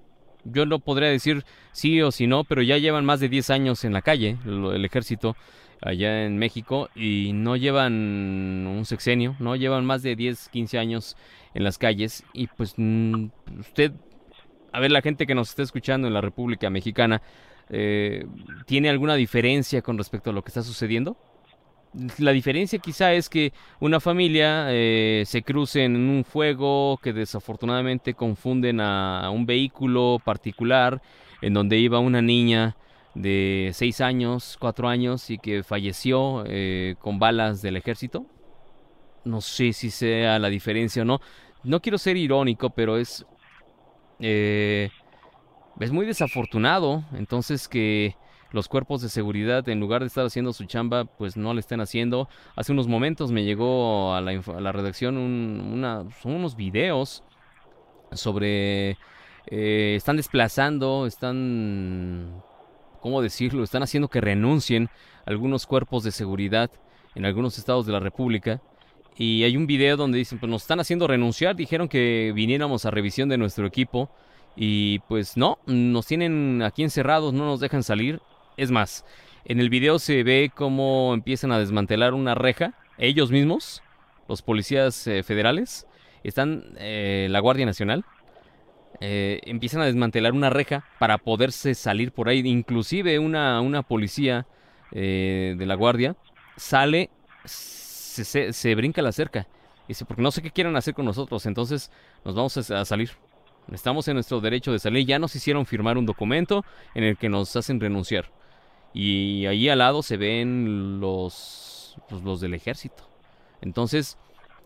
[0.46, 3.84] Yo no podría decir sí o sí no, pero ya llevan más de 10 años
[3.84, 5.36] en la calle el ejército
[5.82, 7.94] allá en México y no llevan
[8.68, 11.18] un sexenio, no llevan más de 10, 15 años
[11.54, 12.76] en las calles y pues
[13.60, 13.94] usted,
[14.72, 17.22] a ver la gente que nos está escuchando en la República Mexicana,
[17.70, 18.26] eh,
[18.66, 21.18] ¿tiene alguna diferencia con respecto a lo que está sucediendo?
[22.18, 28.14] La diferencia quizá es que una familia eh, se cruce en un fuego que desafortunadamente
[28.16, 31.02] confunden a un vehículo particular
[31.42, 32.76] en donde iba una niña
[33.16, 38.28] de seis años, cuatro años y que falleció eh, con balas del ejército.
[39.24, 41.20] No sé si sea la diferencia o no.
[41.64, 43.26] No quiero ser irónico, pero es
[44.20, 44.90] eh,
[45.80, 47.04] es muy desafortunado.
[47.14, 48.16] Entonces que
[48.52, 51.82] los cuerpos de seguridad, en lugar de estar haciendo su chamba, pues no le estén
[51.82, 52.30] haciendo.
[52.56, 57.24] Hace unos momentos me llegó a la, redacción unos videos
[58.12, 58.98] sobre...
[59.48, 62.42] Eh, están desplazando, están
[63.06, 63.64] ¿cómo decirlo?
[63.64, 64.90] Están haciendo que renuncien
[65.28, 66.72] algunos cuerpos de seguridad
[67.14, 68.64] en algunos estados de la República.
[69.16, 72.90] Y hay un video donde dicen, pues nos están haciendo renunciar, dijeron que viniéramos a
[72.90, 74.10] revisión de nuestro equipo
[74.56, 78.22] y pues no, nos tienen aquí encerrados, no nos dejan salir.
[78.58, 79.06] Es más,
[79.46, 83.84] en el video se ve cómo empiezan a desmantelar una reja, ellos mismos,
[84.28, 85.86] los policías eh, federales,
[86.24, 88.04] están, eh, la Guardia Nacional,
[89.02, 92.40] eh, empiezan a desmantelar una reja para poderse salir por ahí.
[92.40, 94.48] Inclusive una, una policía
[94.92, 96.16] de la Guardia
[96.56, 97.10] sale
[98.24, 99.48] se, brinca la cerca.
[99.88, 101.92] Dice, porque no sé qué quieren hacer con nosotros, entonces
[102.24, 103.12] nos vamos a, salir.
[103.72, 105.06] Estamos en nuestro derecho de salir.
[105.06, 108.32] Ya nos hicieron firmar un documento en el que nos hacen renunciar.
[108.94, 113.08] Y ahí al lado se ven los, pues, los del ejército.
[113.62, 114.18] Entonces,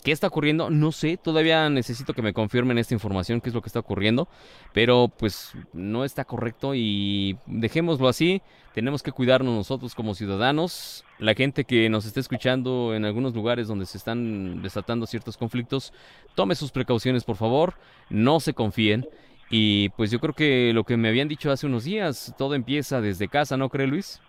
[0.04, 0.70] ¿Qué está ocurriendo?
[0.70, 4.30] No sé, todavía necesito que me confirmen esta información, qué es lo que está ocurriendo,
[4.74, 8.42] pero pues no está correcto y dejémoslo así,
[8.74, 13.68] tenemos que cuidarnos nosotros como ciudadanos, la gente que nos está escuchando en algunos lugares
[13.68, 15.92] donde se están desatando ciertos conflictos,
[16.34, 17.74] tome sus precauciones por favor,
[18.10, 19.06] no se confíen
[19.50, 23.02] y pues yo creo que lo que me habían dicho hace unos días, todo empieza
[23.02, 24.22] desde casa, ¿no cree Luis?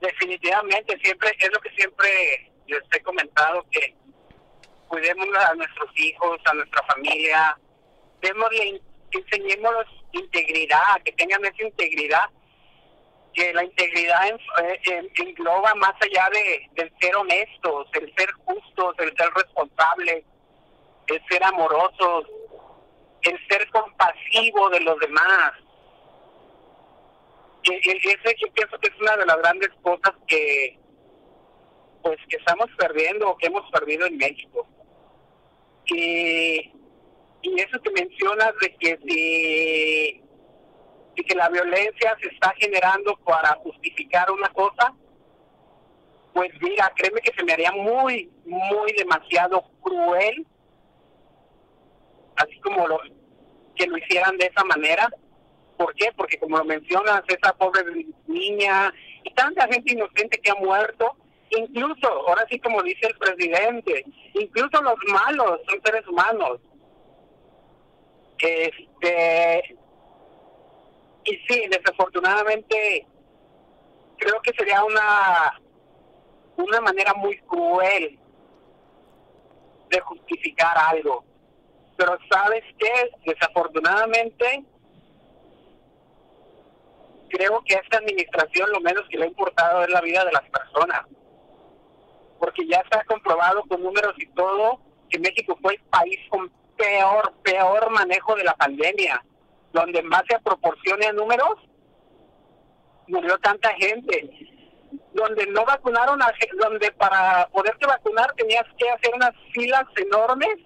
[0.00, 3.94] Definitivamente, siempre es lo que siempre les he comentado que
[4.88, 7.58] cuidemos a nuestros hijos, a nuestra familia,
[8.20, 12.30] démosle, enseñémosles integridad, que tengan esa integridad,
[13.32, 19.16] que la integridad en, engloba más allá de, del ser honestos, el ser justos, el
[19.16, 20.24] ser responsables,
[21.08, 22.26] el ser amorosos,
[23.22, 25.52] el ser compasivo de los demás.
[27.64, 30.78] Ese yo pienso que es una de las grandes cosas que,
[32.04, 34.66] pues que estamos perdiendo o que hemos perdido en México.
[35.86, 36.70] Y,
[37.40, 40.20] y eso que mencionas de que
[41.16, 44.92] de que la violencia se está generando para justificar una cosa,
[46.34, 50.46] pues mira, créeme que se me haría muy, muy demasiado cruel,
[52.36, 53.00] así como lo,
[53.76, 55.08] que lo hicieran de esa manera.
[55.78, 56.10] ¿Por qué?
[56.16, 57.82] Porque como lo mencionas, esa pobre
[58.26, 61.16] niña y tanta gente inocente que ha muerto,
[61.58, 66.60] incluso, ahora sí como dice el presidente, incluso los malos son seres humanos.
[68.38, 69.76] Este,
[71.24, 73.06] y sí, desafortunadamente,
[74.18, 75.60] creo que sería una,
[76.56, 78.18] una manera muy cruel
[79.90, 81.24] de justificar algo.
[81.96, 84.64] Pero sabes qué, desafortunadamente,
[87.28, 90.48] creo que esta administración lo menos que le ha importado es la vida de las
[90.50, 91.06] personas
[92.44, 94.78] porque ya está comprobado con números y todo
[95.08, 99.24] que México fue el país con peor, peor manejo de la pandemia,
[99.72, 101.54] donde en base a proporciones a números
[103.06, 104.30] murió tanta gente,
[105.14, 106.30] donde no vacunaron, a,
[106.60, 110.58] donde para poderte vacunar tenías que hacer unas filas enormes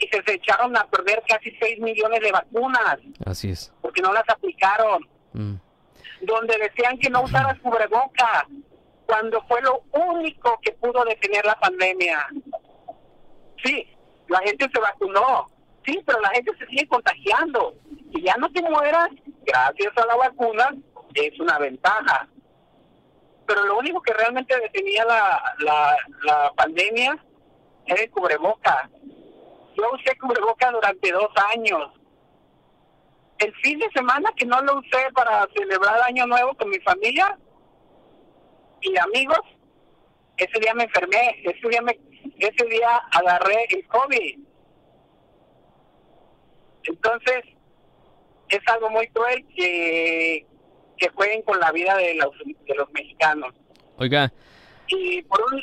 [0.00, 2.98] y se, echaron a perder casi 6 millones de vacunas.
[3.24, 3.72] Así es.
[3.80, 5.08] Porque no las aplicaron.
[5.32, 5.54] Mm.
[6.22, 8.48] Donde decían que no usaras cubreboca
[9.08, 12.26] cuando fue lo único que pudo detener la pandemia.
[13.64, 13.88] Sí,
[14.28, 15.48] la gente se vacunó,
[15.86, 17.74] sí, pero la gente se sigue contagiando.
[18.10, 19.08] Y ya no te mueras,
[19.46, 20.74] gracias a la vacuna,
[21.14, 22.28] es una ventaja.
[23.46, 27.16] Pero lo único que realmente detenía la, la, la pandemia
[27.86, 28.90] era el cubreboca.
[29.74, 31.92] Yo usé cubreboca durante dos años.
[33.38, 37.38] El fin de semana que no lo usé para celebrar Año Nuevo con mi familia,
[38.82, 39.40] y amigos,
[40.36, 41.98] ese día me enfermé, ese día, me,
[42.38, 44.38] ese día agarré el COVID.
[46.84, 47.44] Entonces,
[48.48, 50.46] es algo muy cruel que,
[50.96, 53.54] que jueguen con la vida de los, de los mexicanos.
[53.96, 54.32] Oiga.
[54.86, 55.62] Y por un...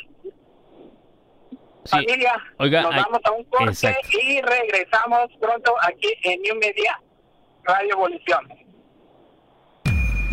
[1.86, 7.00] familia, nos vamos a un corte y regresamos pronto aquí en New Media
[7.64, 8.65] Radio Evolución.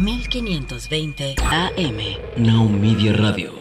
[0.04, 1.98] 1520 AM.
[2.36, 3.54] Now Media Radio.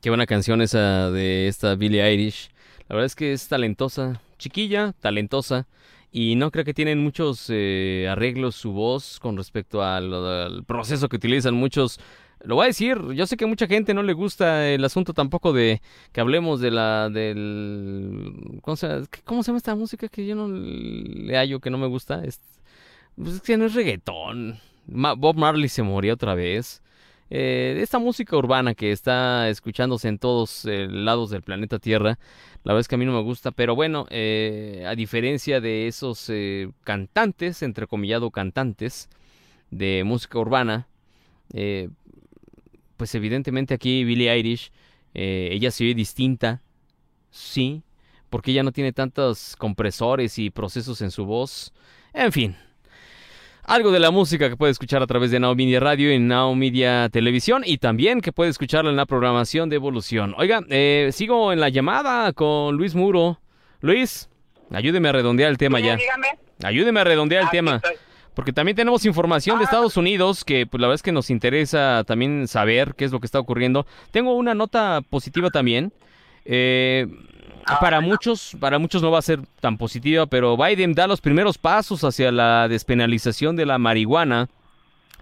[0.00, 2.50] Qué buena canción esa de esta Billie Eilish.
[2.88, 5.66] La verdad es que es talentosa, chiquilla, talentosa.
[6.12, 11.16] Y no creo que tienen muchos eh, arreglos su voz con respecto al, proceso que
[11.16, 11.98] utilizan muchos.
[12.44, 15.12] Lo voy a decir, yo sé que a mucha gente no le gusta el asunto
[15.12, 18.86] tampoco de que hablemos de la del ¿cómo se,
[19.24, 22.22] ¿cómo se llama esta música que yo no le hallo que no me gusta?
[22.24, 22.40] Es,
[23.16, 24.60] pues es que no es reggaetón.
[24.86, 26.82] Bob Marley se moría otra vez.
[27.30, 32.18] Eh, esta música urbana que está escuchándose en todos eh, lados del planeta Tierra,
[32.64, 35.88] la verdad es que a mí no me gusta, pero bueno, eh, a diferencia de
[35.88, 36.30] esos
[36.84, 39.08] cantantes, entrecomillado cantantes,
[39.70, 40.86] de música urbana.
[41.52, 41.88] Eh,
[42.96, 44.70] pues evidentemente aquí Billie Irish,
[45.14, 46.62] eh, ella se ve distinta,
[47.30, 47.82] sí,
[48.30, 51.72] porque ella no tiene tantos compresores y procesos en su voz.
[52.12, 52.56] En fin,
[53.66, 56.54] algo de la música que puede escuchar a través de Now Media Radio y Now
[56.54, 60.34] Media Televisión y también que puede escucharla en la programación de Evolución.
[60.36, 63.40] Oiga, eh, sigo en la llamada con Luis Muro.
[63.80, 64.28] Luis,
[64.70, 65.98] ayúdeme a redondear el tema ya.
[66.62, 67.80] Ayúdeme a redondear el tema.
[68.34, 69.66] Porque también tenemos información de ah.
[69.66, 73.20] Estados Unidos que pues la verdad es que nos interesa también saber qué es lo
[73.20, 73.86] que está ocurriendo.
[74.10, 75.92] Tengo una nota positiva también.
[76.44, 77.06] Eh,
[77.66, 81.20] ah, para muchos, para muchos no va a ser tan positiva, pero Biden da los
[81.20, 84.48] primeros pasos hacia la despenalización de la marihuana.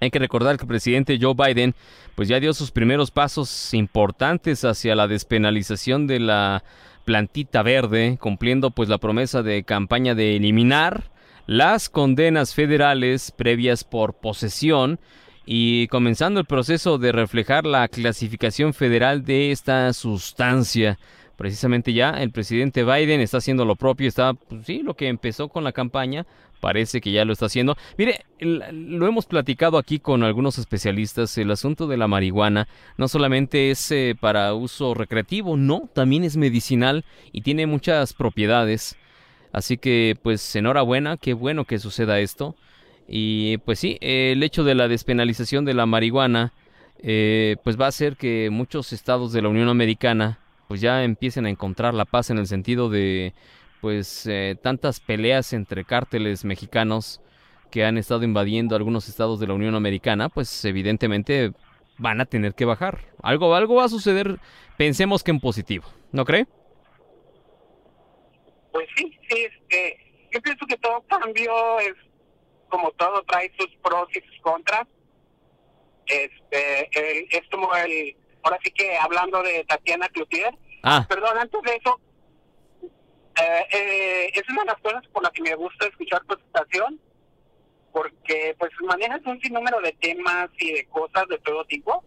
[0.00, 1.74] Hay que recordar que el presidente Joe Biden
[2.14, 6.64] pues ya dio sus primeros pasos importantes hacia la despenalización de la
[7.04, 11.10] plantita verde, cumpliendo pues la promesa de campaña de eliminar
[11.46, 15.00] las condenas federales previas por posesión
[15.44, 20.98] y comenzando el proceso de reflejar la clasificación federal de esta sustancia.
[21.42, 25.48] Precisamente ya el presidente Biden está haciendo lo propio, está, pues sí, lo que empezó
[25.48, 26.24] con la campaña,
[26.60, 27.76] parece que ya lo está haciendo.
[27.98, 33.72] Mire, lo hemos platicado aquí con algunos especialistas, el asunto de la marihuana no solamente
[33.72, 38.96] es eh, para uso recreativo, no, también es medicinal y tiene muchas propiedades.
[39.52, 42.54] Así que pues enhorabuena, qué bueno que suceda esto.
[43.08, 46.52] Y pues sí, el hecho de la despenalización de la marihuana
[47.02, 50.38] eh, pues va a hacer que muchos estados de la Unión Americana
[50.72, 53.34] pues ya empiecen a encontrar la paz en el sentido de
[53.82, 57.20] pues eh, tantas peleas entre cárteles mexicanos
[57.70, 61.52] que han estado invadiendo algunos estados de la Unión Americana, pues evidentemente
[61.98, 63.00] van a tener que bajar.
[63.22, 64.40] Algo, algo va a suceder,
[64.78, 66.46] pensemos que en positivo, ¿no cree?
[68.72, 69.98] Pues sí, sí, este,
[70.32, 71.96] yo pienso que todo cambio es
[72.70, 74.86] como todo trae sus pros y sus contras.
[76.06, 81.04] Este, es como el, ahora sí que hablando de Tatiana Cloutier, ah.
[81.08, 82.00] perdón, antes de eso,
[83.40, 87.00] eh, eh, es una de las cosas por las que me gusta escuchar tu estación,
[87.92, 92.04] porque pues manejas un sinnúmero de temas y de cosas de todo tipo.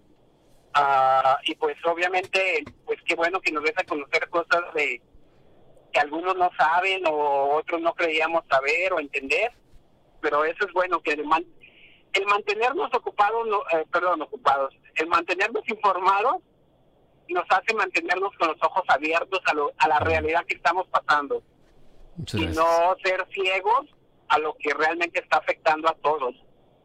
[0.77, 5.01] Uh, y pues obviamente, pues qué bueno que nos des a conocer cosas de
[5.93, 9.53] que algunos no saben o otros no creíamos saber o entender,
[10.19, 16.41] pero eso es bueno, que el, el mantenernos ocupados, eh, perdón, ocupados, el mantenernos informados
[17.29, 21.41] nos hace mantenernos con los ojos abiertos a, lo, a la realidad que estamos pasando
[22.33, 23.87] y no ser ciegos
[24.29, 26.35] a lo que realmente está afectando a todos.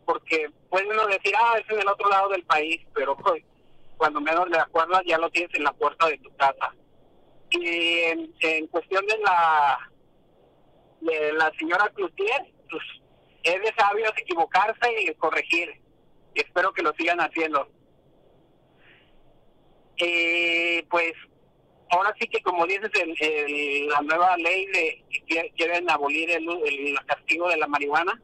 [0.05, 3.43] Porque pueden uno decir, ah, es en el otro lado del país, pero pues,
[3.97, 6.75] cuando menos le acuerdas ya lo tienes en la puerta de tu casa.
[7.51, 8.01] Y
[8.41, 9.91] en, cuestión de la
[11.01, 12.83] de la señora Cloutier, pues
[13.43, 15.81] es de sabios equivocarse y corregir.
[16.35, 17.69] Y espero que lo sigan haciendo.
[20.03, 21.13] Eh, pues
[21.91, 26.99] ahora sí que como dices, el, la nueva ley de que quieren abolir el, el,
[27.07, 28.21] castigo de la marihuana.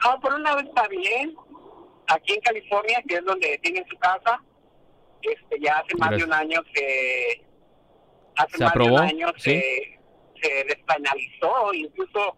[0.00, 1.34] Ah, por un lado está bien.
[2.08, 4.40] Aquí en California, que es donde tienen su casa,
[5.22, 7.44] este ya hace más de un año que
[8.36, 9.98] hace más de un año se,
[10.40, 12.36] se despenalizó, incluso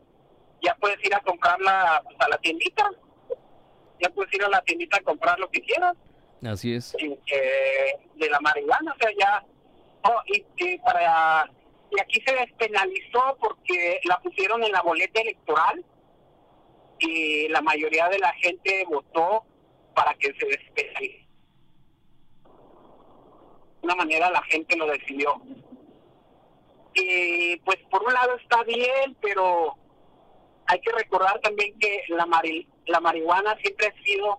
[0.62, 2.90] ya puedes ir a comprarla pues, a la tiendita,
[4.00, 5.96] ya puedes ir a la tiendita a comprar lo que quieras.
[6.44, 6.94] Así es.
[7.00, 9.44] Eh, de la marihuana, o sea, ya,
[10.04, 11.50] oh, y, para,
[11.90, 15.84] y aquí se despenalizó porque la pusieron en la boleta electoral
[17.00, 19.44] y la mayoría de la gente votó
[19.94, 21.26] para que se despenalice.
[23.80, 25.40] De una manera la gente lo decidió
[27.64, 29.76] pues por un lado está bien, pero
[30.66, 32.26] hay que recordar también que la,
[32.86, 34.38] la marihuana siempre ha sido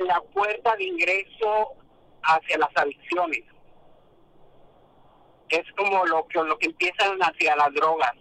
[0.00, 1.74] la puerta de ingreso
[2.22, 3.42] hacia las adicciones.
[5.48, 8.12] Es como lo que, lo que empiezan hacia las drogas.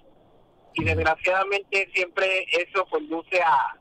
[0.73, 3.77] Y desgraciadamente siempre eso conduce a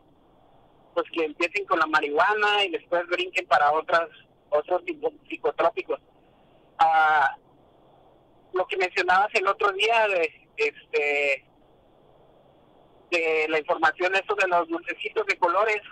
[0.94, 4.08] pues que empiecen con la marihuana y después brinquen para otras
[4.48, 6.00] otros tipos psicotrópicos.
[6.78, 7.36] Ah,
[8.54, 11.44] lo que mencionabas el otro día de este
[13.10, 15.82] de la información eso de los dulcecitos de colores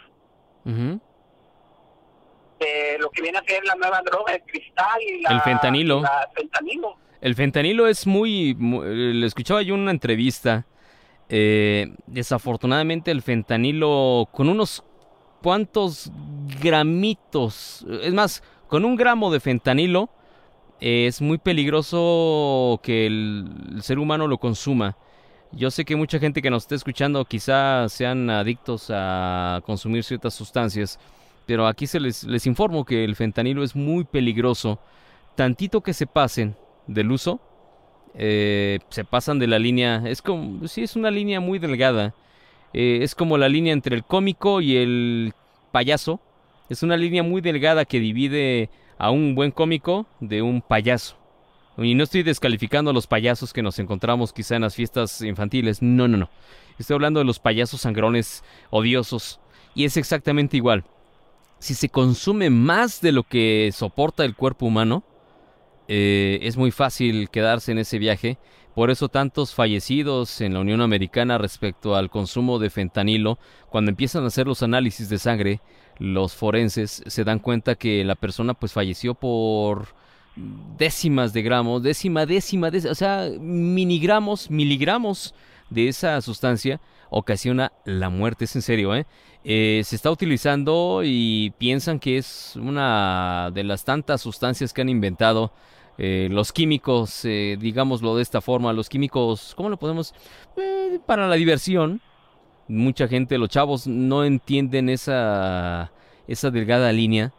[2.59, 6.03] de lo que viene a ser la nueva droga el cristal y la, el fentanilo
[6.35, 10.67] fentanilo el fentanilo es muy, le escuchaba yo una entrevista
[11.29, 14.85] eh, desafortunadamente el fentanilo con unos
[15.43, 16.13] cuantos
[16.61, 20.11] gramitos es más con un gramo de fentanilo
[20.81, 24.97] es muy peligroso que el, ser humano lo consuma.
[25.53, 30.35] Yo sé que mucha gente que nos está escuchando quizá sean adictos a consumir ciertas
[30.35, 30.99] sustancias,
[31.47, 34.81] pero aquí se les, les informo que el fentanilo es muy peligroso.
[35.35, 37.41] Tantito que se pasen del uso,
[38.17, 42.15] eh, se pasan de la línea, es como, sí, es una línea muy delgada.
[42.73, 45.33] Eh, es como la línea entre el cómico y el
[45.73, 46.21] payaso.
[46.69, 51.17] Es una línea muy delgada que divide a un buen cómico de un payaso.
[51.77, 55.83] Y no estoy descalificando a los payasos que nos encontramos quizá en las fiestas infantiles.
[55.83, 56.31] No, no, no.
[56.79, 59.41] Estoy hablando de los payasos sangrones odiosos.
[59.75, 60.85] Y es exactamente igual.
[61.65, 65.03] Si se consume más de lo que soporta el cuerpo humano,
[65.89, 68.37] eh, es muy fácil quedarse en ese viaje.
[68.75, 73.39] Por eso tantos fallecidos en la Unión Americana respecto al consumo de fentanilo,
[73.71, 75.63] cuando empiezan a hacer los análisis de sangre,
[75.99, 79.87] los forenses se dan cuenta que la persona pues falleció por
[80.77, 85.35] décimas de gramos, décima, décima, o sea, miligramos, miligramos
[85.71, 86.79] de esa sustancia
[87.17, 89.07] ocasiona la muerte, es en serio, ¿eh?
[89.45, 89.83] ¿eh?
[89.85, 95.53] se está utilizando y piensan que es una de las tantas sustancias que han inventado
[95.97, 100.13] eh, los químicos, digámoslo de esta forma, los químicos, ¿cómo lo podemos?
[101.07, 102.01] Para la diversión.
[102.67, 105.93] Mucha gente, los chavos, no entienden esa,
[106.27, 107.33] esa delgada línea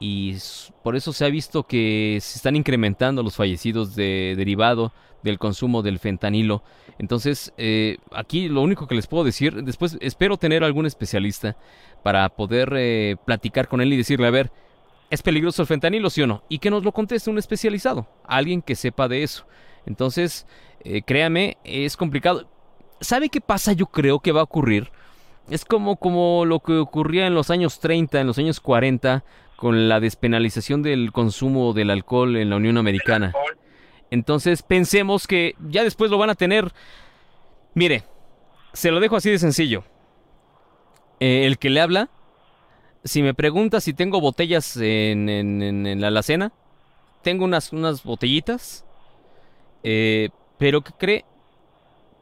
[0.00, 0.36] y
[0.82, 4.92] por eso se ha visto que se están incrementando los fallecidos de derivado
[5.22, 6.62] del consumo del fentanilo.
[6.98, 11.56] Entonces, eh, aquí lo único que les puedo decir, después espero tener algún especialista
[12.02, 14.52] para poder eh, platicar con él y decirle, a ver,
[15.10, 16.44] ¿es peligroso el fentanilo, sí o no?
[16.48, 19.46] Y que nos lo conteste un especializado, alguien que sepa de eso.
[19.86, 20.46] Entonces,
[20.84, 22.46] eh, créame, es complicado.
[23.00, 23.72] ¿Sabe qué pasa?
[23.72, 24.90] Yo creo que va a ocurrir.
[25.50, 29.24] Es como, como lo que ocurría en los años 30, en los años 40,
[29.56, 33.32] con la despenalización del consumo del alcohol en la Unión Americana.
[34.10, 36.72] Entonces pensemos que ya después lo van a tener.
[37.74, 38.04] Mire,
[38.72, 39.84] se lo dejo así de sencillo.
[41.20, 42.10] Eh, el que le habla,
[43.04, 46.52] si me pregunta si tengo botellas en, en, la alacena,
[47.22, 48.84] tengo unas, unas botellitas.
[49.82, 51.24] Eh, pero ¿qué cree?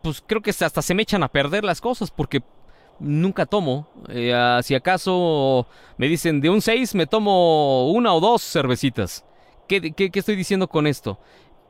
[0.02, 2.42] Pues creo que hasta se me echan a perder las cosas porque
[2.98, 3.88] nunca tomo.
[4.08, 5.66] Eh, si acaso
[5.96, 9.24] me dicen de un 6 me tomo una o dos cervecitas.
[9.68, 11.18] ¿Qué, ¿Qué, estoy diciendo con esto?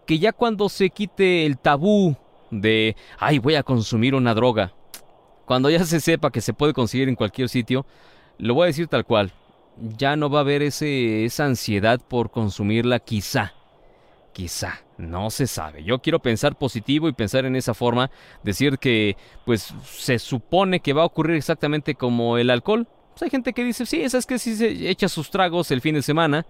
[0.07, 2.17] Que ya cuando se quite el tabú
[2.51, 4.73] de, ay, voy a consumir una droga,
[5.47, 7.87] cuando ya se sepa que se puede conseguir en cualquier sitio,
[8.39, 9.33] lo voy a decir tal cual,
[9.77, 13.55] ya no va a haber esa ansiedad por consumirla quizá.
[14.33, 15.85] Quizá, no se sabe.
[15.85, 18.11] Yo quiero pensar positivo y pensar en esa forma,
[18.43, 22.87] decir que pues se supone que va a ocurrir exactamente como el alcohol.
[23.11, 25.95] Pues hay gente que dice, sí, es que si se echa sus tragos el fin
[25.95, 26.47] de semana.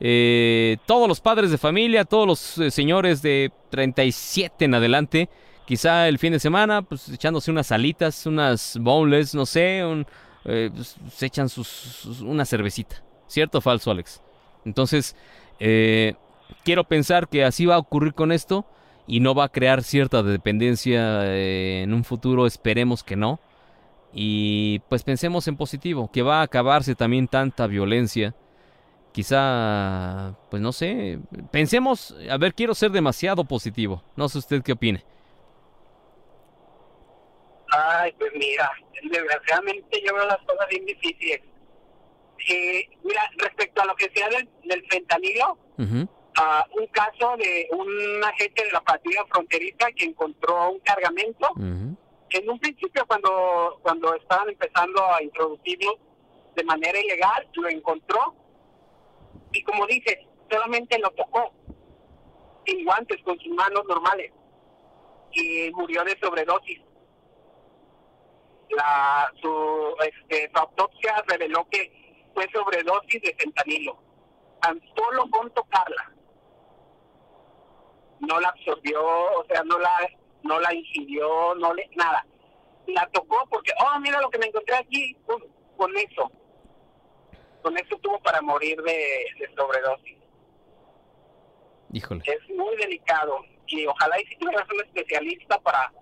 [0.00, 5.28] Eh, todos los padres de familia, todos los eh, señores de 37 en adelante,
[5.66, 9.82] quizá el fin de semana, pues echándose unas alitas, unas boneless, no sé,
[10.44, 13.02] eh, pues, se echan sus, una cervecita.
[13.26, 14.22] ¿Cierto o falso, Alex?
[14.64, 15.16] Entonces,
[15.58, 16.14] eh,
[16.64, 18.66] quiero pensar que así va a ocurrir con esto
[19.06, 23.40] y no va a crear cierta dependencia eh, en un futuro, esperemos que no.
[24.12, 28.34] Y pues pensemos en positivo, que va a acabarse también tanta violencia.
[29.12, 31.18] Quizá, pues no sé,
[31.50, 34.02] pensemos, a ver, quiero ser demasiado positivo.
[34.16, 35.04] No sé usted qué opine.
[37.70, 38.70] Ay, pues mira,
[39.10, 41.40] desgraciadamente yo veo las cosas bien difíciles.
[42.50, 45.58] Eh, mira, respecto a lo que sea del, del fentanilo,
[46.78, 51.48] un caso de un agente de la patrulla fronteriza que encontró un cargamento.
[52.30, 55.98] En un principio, cuando, cuando estaban empezando a introducirlo
[56.54, 58.34] de manera ilegal, lo encontró
[59.52, 60.18] y, como dices,
[60.50, 61.52] solamente lo tocó
[62.66, 64.30] sin guantes, con sus manos normales
[65.32, 66.80] y murió de sobredosis.
[68.70, 73.98] La, su, este, su autopsia reveló que fue sobredosis de fentanilo,
[74.60, 76.12] tan solo con tocarla
[78.20, 79.90] no la absorbió, o sea, no la
[80.42, 82.24] no la ingirió, no le nada.
[82.86, 85.16] La tocó porque, oh, mira lo que me encontré aquí,
[85.76, 86.30] con eso.
[87.62, 90.16] Con eso tuvo para morir de, sobredosis.
[91.92, 92.22] Híjole.
[92.26, 95.92] Es muy delicado y ojalá y si tuvieras un especialista para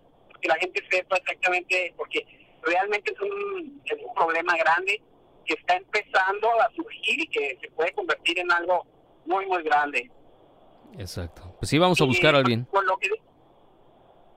[0.40, 2.26] que la gente sepa exactamente, porque
[2.62, 5.00] realmente es un, es un problema grande
[5.44, 8.84] que está empezando a surgir y que se puede convertir en algo
[9.24, 10.10] muy, muy grande.
[10.98, 11.45] Exacto.
[11.58, 12.64] Pues sí, vamos a buscar a alguien.
[12.64, 13.08] Con lo que,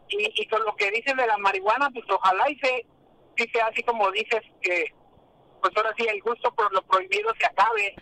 [0.10, 2.86] y, con lo que dices de la marihuana, pues ojalá y se,
[3.38, 4.94] si sea así como dices que,
[5.62, 7.96] pues ahora sí, el gusto por lo prohibido se acabe.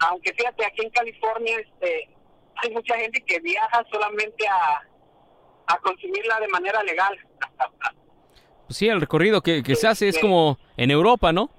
[0.00, 2.08] Aunque fíjate, aquí en California este,
[2.56, 4.82] hay mucha gente que viaja solamente a,
[5.66, 7.18] a consumirla de manera legal.
[8.66, 11.50] Pues sí, el recorrido que, que se hace es como en Europa, ¿no?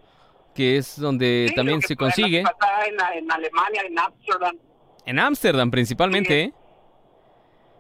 [0.54, 2.40] Que es donde Sí, también se consigue.
[2.40, 4.58] En, en Alemania, en Amsterdam.
[5.08, 6.54] En Ámsterdam principalmente, ¿eh?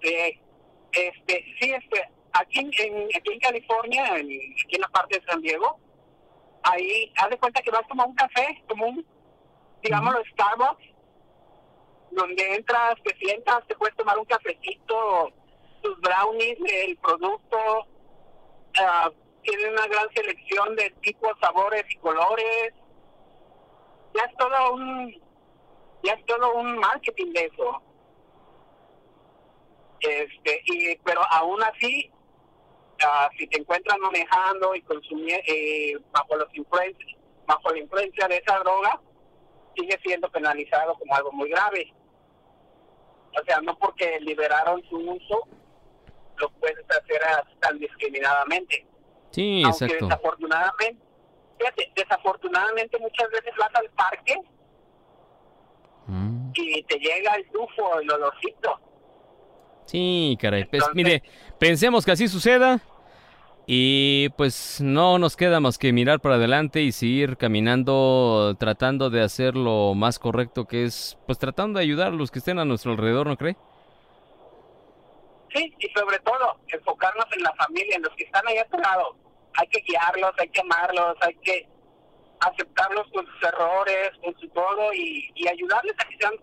[0.02, 0.40] Eh,
[0.94, 4.28] este, sí, este, aquí en, aquí en California, en,
[4.66, 5.78] aquí en la parte de San Diego,
[6.64, 9.06] ahí haz de cuenta que vas como a un café, como un,
[9.84, 10.86] digámoslo, Starbucks,
[12.12, 15.34] donde entras, te sientas, te puedes tomar un cafecito,
[15.82, 17.88] tus brownies, el producto,
[18.80, 19.12] ah,
[19.44, 22.74] tiene una gran selección de tipos, sabores y colores.
[24.16, 25.27] Ya es todo un,
[26.04, 27.82] ya es todo un marketing de eso
[30.00, 32.12] este y pero aún así
[33.04, 36.48] ah, si te encuentras manejando y consumiendo eh, bajo los
[37.46, 39.00] bajo la influencia de esa droga
[39.76, 41.94] sigue siendo penalizado como algo muy grave
[43.40, 45.48] o sea no porque liberaron su uso
[46.38, 47.22] lo puedes hacer
[47.60, 48.86] tan discriminadamente
[49.32, 50.06] Sí, aunque exacto.
[50.06, 51.08] desafortunadamente
[51.58, 54.36] fíjate, desafortunadamente muchas veces vas al parque.
[56.58, 58.80] Y te llega el tufo el olorcito
[59.88, 60.66] Sí, caray.
[60.66, 61.24] Pues mire,
[61.60, 62.82] pensemos que así suceda
[63.66, 69.22] y pues no nos queda más que mirar para adelante y seguir caminando tratando de
[69.22, 72.66] hacer lo más correcto que es pues tratando de ayudar a los que estén a
[72.66, 73.56] nuestro alrededor, ¿no cree?
[75.54, 78.78] Sí, y sobre todo enfocarnos en la familia, en los que están ahí a tu
[78.78, 79.16] lado.
[79.54, 81.68] Hay que guiarlos, hay que amarlos, hay que
[82.40, 86.34] aceptarlos con sus errores, con su todo y, y ayudarles a que, sean,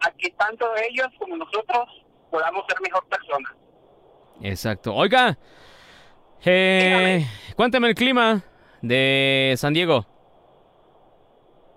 [0.00, 1.88] a que tanto ellos como nosotros
[2.30, 3.52] podamos ser mejor personas.
[4.42, 4.94] Exacto.
[4.94, 5.36] Oiga,
[6.44, 7.26] eh,
[7.56, 8.42] cuéntame el clima
[8.82, 10.06] de San Diego.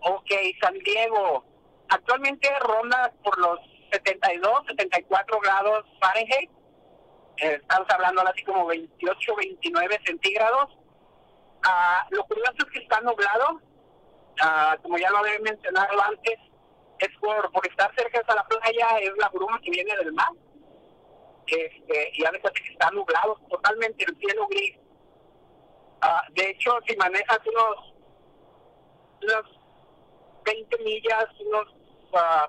[0.02, 0.32] Ok,
[0.62, 1.46] San Diego.
[1.90, 3.60] Actualmente ronda por los
[3.92, 6.50] 72, 74 grados Fahrenheit.
[7.38, 10.70] Eh, estamos hablando así como 28, 29 centígrados.
[11.64, 13.62] Ah, lo curioso es que está nublado.
[14.42, 16.40] Ah, como ya lo había mencionado antes,
[17.00, 20.32] es por, por estar cerca de la playa, es la bruma que viene del mar.
[21.48, 24.78] Este, y cuenta que está nublado, totalmente el cielo gris.
[26.02, 27.94] Ah, de hecho, si manejas unos,
[29.22, 29.60] unos
[30.46, 31.68] 20 millas, unos
[32.14, 32.48] ah,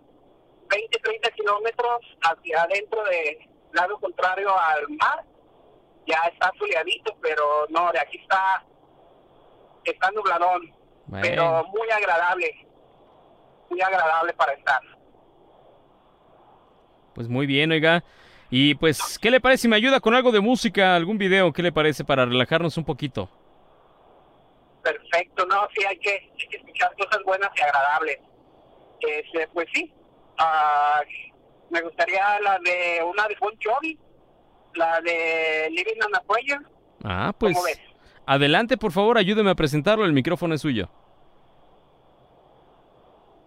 [0.68, 5.24] 20, 30 kilómetros hacia adentro de lado contrario al mar,
[6.06, 8.64] ya está soleadito, pero no, de aquí está,
[9.90, 10.72] está nubladón,
[11.20, 12.66] pero muy agradable,
[13.70, 14.80] muy agradable para estar.
[17.14, 18.04] pues muy bien, oiga.
[18.50, 21.52] Y pues, ¿qué le parece si me ayuda con algo de música, algún video?
[21.52, 23.30] ¿Qué le parece para relajarnos un poquito?
[24.82, 28.18] Perfecto, no, sí, hay que, hay que escuchar cosas buenas y agradables.
[29.00, 29.92] Este, pues sí,
[30.38, 31.00] ah,
[31.70, 33.98] me gustaría la de una de Bon Jovi,
[34.74, 36.60] la de Living on a Prayer.
[37.04, 37.80] Ah, pues ¿Cómo ves?
[38.26, 40.88] Adelante, por favor, ayúdeme a presentarlo, el micrófono es suyo.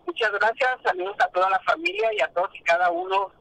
[0.06, 3.32] Muchas gracias, saludos a toda la familia y a todos y cada uno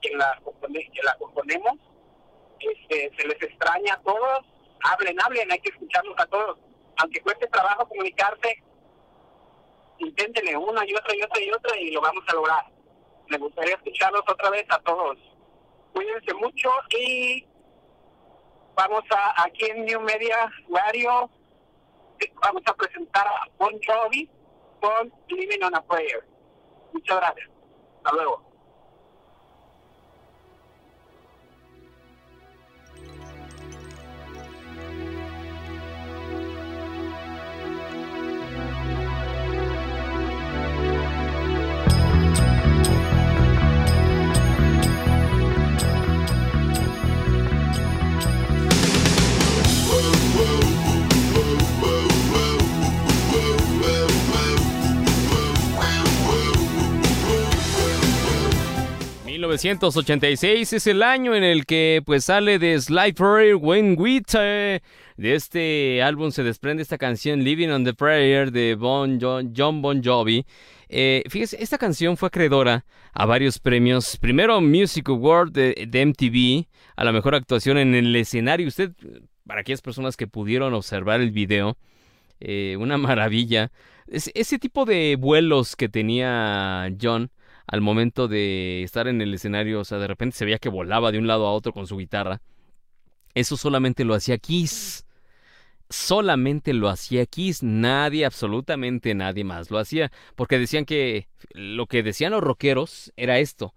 [0.00, 1.74] quien la, compone- que la componemos.
[2.60, 4.46] Este, se les extraña a todos,
[4.84, 6.58] hablen, hablen, hay que escucharlos a todos.
[6.98, 8.62] Aunque cueste trabajo comunicarse,
[9.98, 12.64] inténtenle una y otra y otra y otra y lo vamos a lograr.
[13.28, 15.18] Me gustaría escucharlos otra vez a todos.
[15.92, 17.44] Cuídense mucho y
[18.74, 21.30] vamos a aquí en New Media Radio
[22.42, 24.28] vamos a presentar a Bon Jovi
[24.80, 26.24] con Living on a Prayer.
[26.92, 27.48] Muchas gracias.
[27.98, 28.51] Hasta luego.
[59.48, 63.12] 1986 es el año en el que pues sale de Sly
[63.58, 63.96] When
[64.38, 64.80] eh,
[65.16, 69.82] de este álbum se desprende esta canción Living on the Prayer de bon Jo- John
[69.82, 70.46] Bon Jovi.
[70.88, 74.16] Eh, fíjese, esta canción fue acreedora a varios premios.
[74.16, 78.68] Primero Music Award de, MTV a la mejor actuación en el escenario.
[78.68, 78.92] Usted,
[79.44, 81.76] para aquellas personas que pudieron observar el video,
[82.38, 83.72] eh, una maravilla.
[84.06, 87.32] Es- ese tipo de vuelos que tenía John
[87.66, 91.12] al momento de estar en el escenario, o sea, de repente se veía que volaba
[91.12, 92.40] de un lado a otro con su guitarra.
[93.34, 95.06] Eso solamente lo hacía Kiss.
[95.88, 102.02] Solamente lo hacía Kiss, nadie, absolutamente nadie más lo hacía, porque decían que lo que
[102.02, 103.74] decían los rockeros era esto,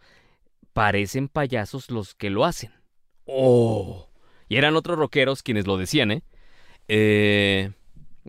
[0.72, 2.72] parecen payasos los que lo hacen.
[3.26, 4.10] Oh.
[4.48, 6.24] Y eran otros rockeros quienes lo decían, ¿eh?
[6.88, 7.72] Eh,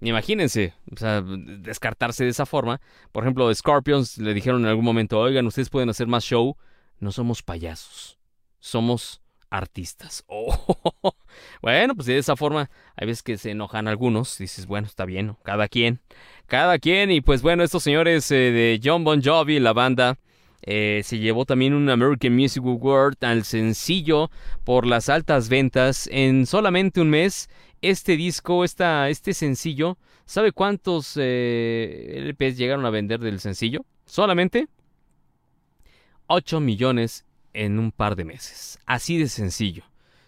[0.00, 2.80] imagínense, o sea, descartarse de esa forma.
[3.12, 6.56] Por ejemplo, Scorpions le dijeron en algún momento, oigan, ustedes pueden hacer más show.
[6.98, 8.18] No somos payasos,
[8.58, 9.20] somos
[9.50, 10.24] artistas.
[11.02, 11.14] Oh.
[11.62, 14.38] Bueno, pues de esa forma, hay veces que se enojan algunos.
[14.38, 16.00] Dices, bueno, está bien, cada quien,
[16.46, 17.10] cada quien.
[17.10, 20.18] Y pues bueno, estos señores eh, de John Bon Jovi, la banda,
[20.62, 24.30] eh, se llevó también un American Music Award al sencillo
[24.64, 27.48] por las altas ventas en solamente un mes.
[27.82, 33.84] Este disco, este sencillo, ¿sabe cuántos eh, LPs llegaron a vender del sencillo?
[34.04, 34.68] Solamente
[36.26, 38.78] 8 millones en un par de meses.
[38.86, 39.84] Así de sencillo.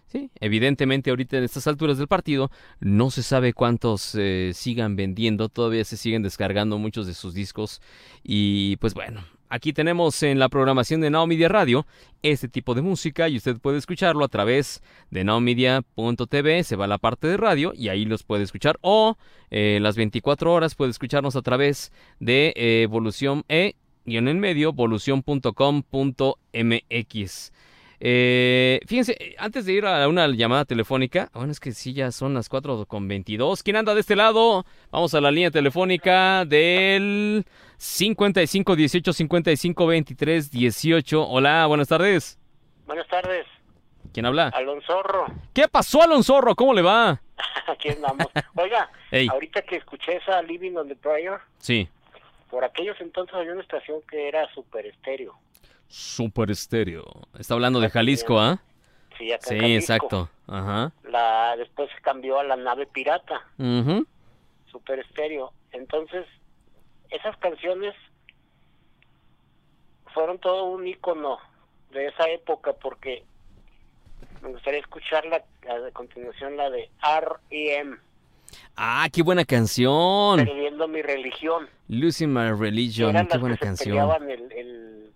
[0.07, 5.51] Sí, evidentemente ahorita en estas alturas del partido no se sabe cuántos eh, sigan vendiendo,
[5.51, 7.83] todavía se siguen descargando muchos de sus discos
[8.23, 11.87] y pues bueno, aquí tenemos en la programación de Now Media Radio
[12.23, 16.89] este tipo de música y usted puede escucharlo a través de nowmedia.tv, se va a
[16.89, 19.17] la parte de radio y ahí los puede escuchar o
[19.51, 23.75] eh, las 24 horas puede escucharnos a través de eh, Evolución E
[24.05, 27.53] y en el medio evolución.com.mx.
[28.01, 32.35] Eh, fíjense, antes de ir a una llamada telefónica, bueno, es que sí, ya son
[32.35, 33.63] las 4 con 22.
[33.63, 34.65] ¿Quién anda de este lado?
[34.91, 37.45] Vamos a la línea telefónica del
[37.77, 41.29] 55 18 55 23 18.
[41.29, 42.39] Hola, buenas tardes.
[42.87, 43.47] Buenas tardes.
[44.13, 44.49] ¿Quién habla?
[44.49, 45.27] Alonsorro.
[45.53, 46.55] ¿Qué pasó, Alonsorro?
[46.55, 47.21] ¿Cómo le va?
[47.67, 48.27] Aquí andamos.
[48.55, 49.29] Oiga, Ey.
[49.29, 51.89] ahorita que escuché esa Living on the Prayer, Sí,
[52.51, 55.35] por aquellos entonces había una estación que era super estéreo.
[55.89, 57.05] Super Estéreo.
[57.39, 58.61] Está hablando de Jalisco, ¿ah?
[59.17, 59.81] Sí, acá Sí, en Jalisco.
[59.95, 60.31] exacto.
[60.47, 60.93] Ajá.
[61.11, 64.07] La, después se cambió a la nave pirata, Ujú.
[64.71, 65.53] super estéreo.
[65.73, 66.25] Entonces,
[67.11, 67.95] esas canciones
[70.15, 71.39] fueron todo un icono
[71.91, 73.25] de esa época porque
[74.43, 77.97] me gustaría escuchar la, la de continuación la de R.E.M.
[78.77, 80.45] Ah, qué buena canción.
[80.45, 81.69] Perdiendo mi religión.
[81.89, 83.89] Losing My Religion, Eran qué las buena que se canción.
[83.97, 85.13] peleaban el, el,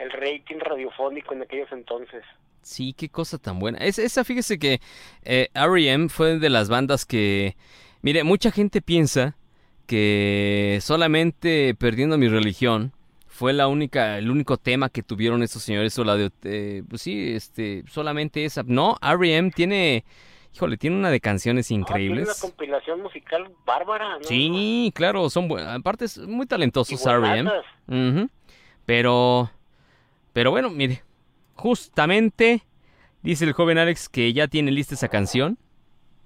[0.00, 2.22] el rating radiofónico en aquellos entonces.
[2.62, 3.78] Sí, qué cosa tan buena.
[3.78, 4.80] Es- esa, fíjese que
[5.22, 6.08] eh, R.E.M.
[6.08, 7.56] fue de las bandas que...
[8.02, 9.36] Mire, mucha gente piensa
[9.86, 12.92] que solamente Perdiendo mi religión
[13.26, 16.30] fue la única, el único tema que tuvieron estos señores o la de...
[16.44, 18.62] eh, pues sí, este, solamente esa.
[18.66, 19.50] No, R.E.M.
[19.52, 20.04] tiene...
[20.54, 22.24] Híjole, tiene una de canciones Ah, tiene increíbles.
[22.24, 24.24] una compilación musical bárbara, ¿no?
[24.24, 25.76] Sí, claro, son buenas.
[25.78, 27.50] Aparte, es muy talentosos R.E.M.
[28.84, 29.50] Pero,
[30.32, 31.02] pero bueno, mire,
[31.54, 32.62] justamente
[33.22, 35.58] dice el joven Alex que ya tiene lista esa canción.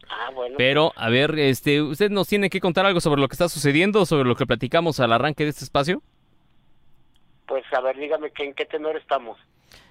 [0.08, 0.56] Ah, bueno.
[0.58, 4.04] Pero, a ver, este, usted nos tiene que contar algo sobre lo que está sucediendo,
[4.06, 6.02] sobre lo que platicamos al arranque de este espacio.
[7.46, 9.38] Pues a ver, dígame que en qué tenor estamos.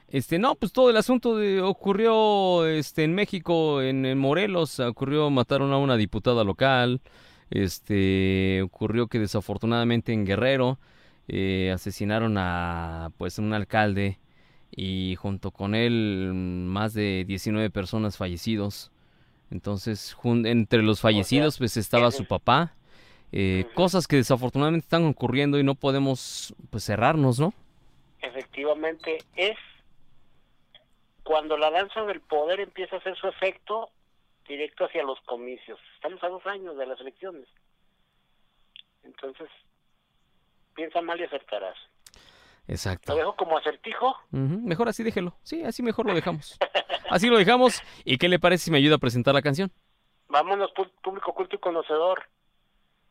[0.08, 5.30] Este, no, pues todo el asunto de, ocurrió, este, en México, en, en Morelos, ocurrió
[5.30, 7.02] mataron a una diputada local.
[7.50, 10.80] Este, ocurrió que desafortunadamente en Guerrero
[11.28, 14.20] eh, asesinaron a, pues, un alcalde
[14.76, 18.92] y junto con él más de 19 personas fallecidos.
[19.52, 22.74] Entonces, jun- entre los fallecidos, pues estaba su papá.
[23.32, 23.66] Eh.
[23.76, 27.54] Cosas que desafortunadamente están ocurriendo y no podemos, pues, cerrarnos, ¿no?
[28.22, 29.58] Efectivamente, es
[31.24, 33.90] cuando la danza del poder empieza a hacer su efecto
[34.48, 35.80] directo hacia los comicios.
[35.96, 37.48] Estamos a dos años de las elecciones.
[39.04, 39.48] Entonces,
[40.76, 41.78] piensa mal y acertarás.
[42.68, 43.12] Exacto.
[43.12, 44.16] Lo dejo como acertijo.
[44.32, 45.36] Mejor así déjelo.
[45.44, 46.58] Sí, así mejor lo dejamos.
[47.10, 47.82] Así lo dejamos.
[48.06, 49.72] ¿Y qué le parece si me ayuda a presentar la canción?
[50.28, 50.72] Vámonos,
[51.02, 52.24] público culto y conocedor.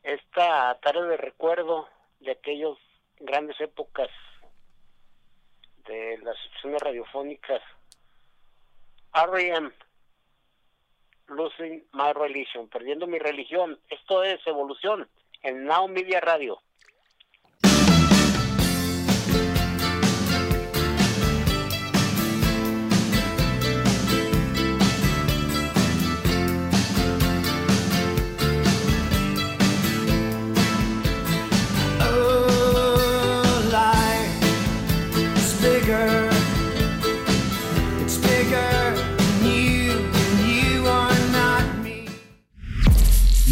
[0.01, 1.87] Esta tarde de recuerdo
[2.19, 2.77] de aquellas
[3.19, 4.09] grandes épocas
[5.87, 7.61] de las secciones radiofónicas.
[9.13, 9.71] R.E.M.
[11.27, 13.79] Losing My Religion, perdiendo mi religión.
[13.89, 15.07] Esto es Evolución
[15.43, 16.59] en Now Media Radio.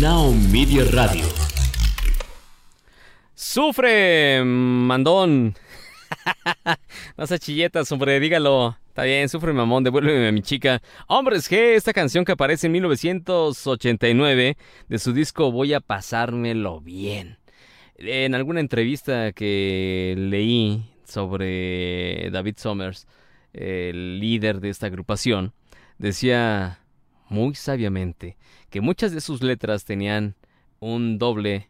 [0.02, 1.26] Now Media Radio.
[3.36, 5.54] ¡Sufre, mandón!
[7.18, 8.76] no se chilletas, hombre, dígalo.
[8.88, 10.82] Está bien, sufre mamón, devuélveme a mi chica.
[11.06, 14.58] Hombres G, esta canción que aparece en 1989
[14.90, 17.38] de su disco Voy a pasármelo bien.
[17.98, 23.06] En alguna entrevista que leí sobre David Summers,
[23.54, 25.54] el líder de esta agrupación,
[26.00, 26.80] decía
[27.30, 28.36] muy sabiamente
[28.72, 30.36] que muchas de sus letras tenían
[30.80, 31.70] un doble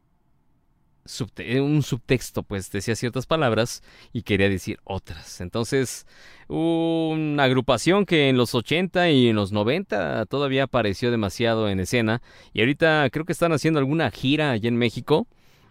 [1.37, 3.81] eh, un subtexto, pues decía ciertas palabras
[4.13, 5.41] y quería decir otras.
[5.41, 6.05] Entonces,
[6.47, 12.21] una agrupación que en los 80 y en los 90 todavía apareció demasiado en escena
[12.53, 15.27] y ahorita creo que están haciendo alguna gira allá en México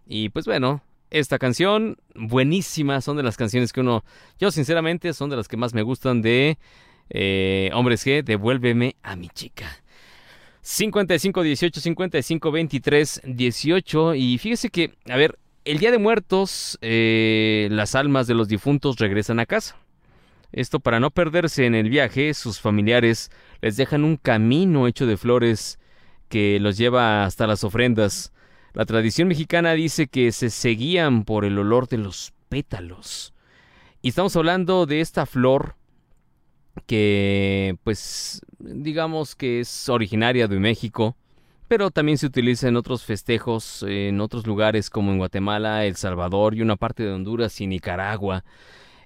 [0.06, 4.04] y pues bueno, esta canción buenísima, son de las canciones que uno,
[4.40, 6.58] yo sinceramente son de las que más me gustan de
[7.08, 9.80] eh, Hombres G, Devuélveme a mi chica.
[10.70, 17.66] 55 18 55 23 18 y fíjese que, a ver, el Día de Muertos, eh,
[17.72, 19.76] las almas de los difuntos regresan a casa.
[20.52, 25.16] Esto para no perderse en el viaje, sus familiares les dejan un camino hecho de
[25.16, 25.80] flores
[26.28, 28.32] que los lleva hasta las ofrendas.
[28.72, 33.34] La tradición mexicana dice que se seguían por el olor de los pétalos.
[34.02, 35.74] Y estamos hablando de esta flor
[36.86, 41.16] que pues digamos que es originaria de México,
[41.68, 46.54] pero también se utiliza en otros festejos, en otros lugares como en Guatemala, El Salvador
[46.54, 48.44] y una parte de Honduras y Nicaragua.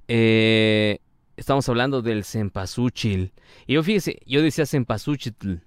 [0.08, 0.98] Eh,
[1.36, 3.32] estamos hablando del cempasúchil.
[3.66, 5.60] Y yo fíjese, yo decía cempasúchil.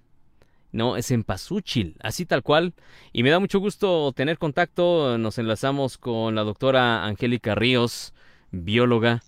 [0.71, 2.73] No, es cempasúchil, así tal cual.
[3.13, 5.17] Y me da mucho gusto tener contacto.
[5.17, 8.13] Nos enlazamos con la doctora Angélica Ríos,
[8.51, 9.21] bióloga.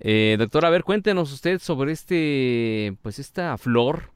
[0.00, 4.12] Eh, doctora, a ver, cuéntenos usted sobre este, pues esta flor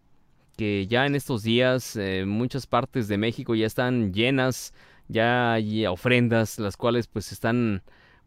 [0.57, 4.73] que ya en estos días eh, muchas partes de México ya están llenas,
[5.07, 7.83] ya hay ofrendas, las cuales pues están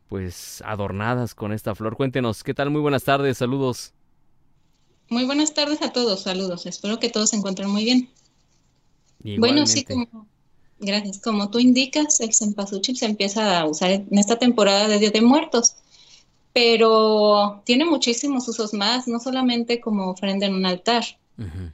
[0.07, 1.95] pues adornadas con esta flor.
[1.97, 2.69] Cuéntenos, ¿qué tal?
[2.69, 3.93] Muy buenas tardes, saludos.
[5.09, 6.65] Muy buenas tardes a todos, saludos.
[6.65, 8.09] Espero que todos se encuentren muy bien.
[9.37, 10.11] Bueno, sí, Igualmente.
[10.11, 10.27] como,
[10.79, 11.19] gracias.
[11.19, 15.21] Como tú indicas, el cempasúchil se empieza a usar en esta temporada de Día de
[15.21, 15.75] Muertos,
[16.53, 21.03] pero tiene muchísimos usos más, no solamente como ofrenda en un altar,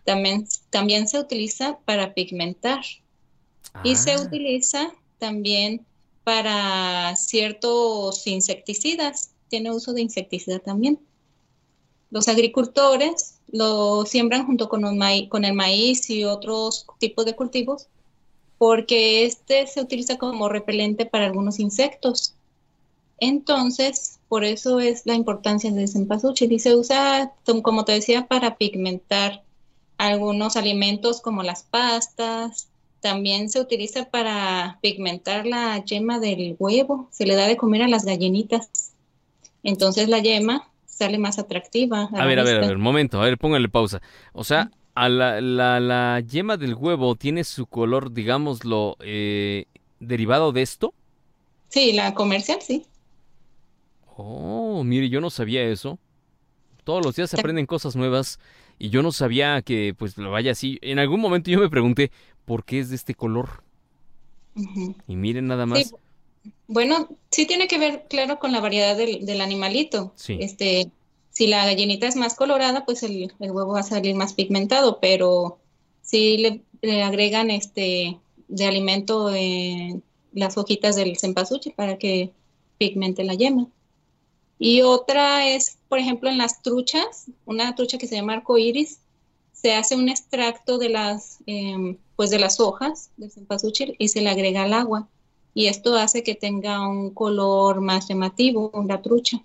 [0.05, 2.81] también, también se utiliza para pigmentar.
[3.83, 5.85] Y se Ah, utiliza también
[6.23, 10.99] para ciertos insecticidas, tiene uso de insecticida también.
[12.09, 17.35] Los agricultores lo siembran junto con, un maíz, con el maíz y otros tipos de
[17.35, 17.87] cultivos
[18.57, 22.33] porque este se utiliza como repelente para algunos insectos.
[23.19, 28.57] Entonces, por eso es la importancia del cempasúchil y se usa, como te decía, para
[28.57, 29.43] pigmentar
[29.97, 32.67] algunos alimentos como las pastas.
[32.99, 37.07] También se utiliza para pigmentar la yema del huevo.
[37.11, 38.93] Se le da de comer a las gallinitas.
[39.63, 43.37] Entonces la yema sale más atractiva a ver, a ver, a ver, momento, a ver,
[43.37, 44.01] póngale pausa.
[44.33, 49.65] O sea, a la, la, la yema del huevo tiene su color, digámoslo, eh,
[49.99, 50.93] derivado de esto.
[51.69, 52.85] Sí, la comercial, sí.
[54.19, 55.99] Oh, mire, yo no sabía eso.
[56.83, 58.39] Todos los días se aprenden cosas nuevas
[58.79, 60.79] y yo no sabía que pues lo vaya así.
[60.81, 62.11] En algún momento yo me pregunté
[62.45, 63.63] por qué es de este color.
[65.07, 65.95] Y miren nada Sí, más.
[66.67, 70.13] bueno, sí tiene que ver, claro, con la variedad del, del animalito.
[70.15, 70.37] Sí.
[70.39, 70.89] Este,
[71.29, 74.99] si la gallinita es más colorada, pues el, el huevo va a salir más pigmentado,
[74.99, 75.59] pero
[76.01, 80.01] si le, le agregan este de alimento eh,
[80.33, 82.31] las hojitas del cempasúchil para que
[82.79, 83.67] pigmente la yema.
[84.59, 88.99] Y otra es, por ejemplo, en las truchas, una trucha que se llama arcoíris,
[89.53, 94.21] se hace un extracto de las, em, pues de las hojas del cempasúchil y se
[94.21, 95.07] le agrega al agua.
[95.53, 99.43] Y esto hace que tenga un color más llamativo, la trucha.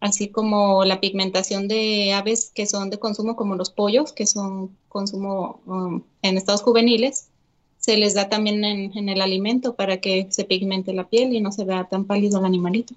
[0.00, 4.76] Así como la pigmentación de aves que son de consumo, como los pollos, que son
[4.88, 7.28] consumo um, en estados juveniles,
[7.78, 11.40] se les da también en, en el alimento para que se pigmente la piel y
[11.40, 12.94] no se vea tan pálido el animalito.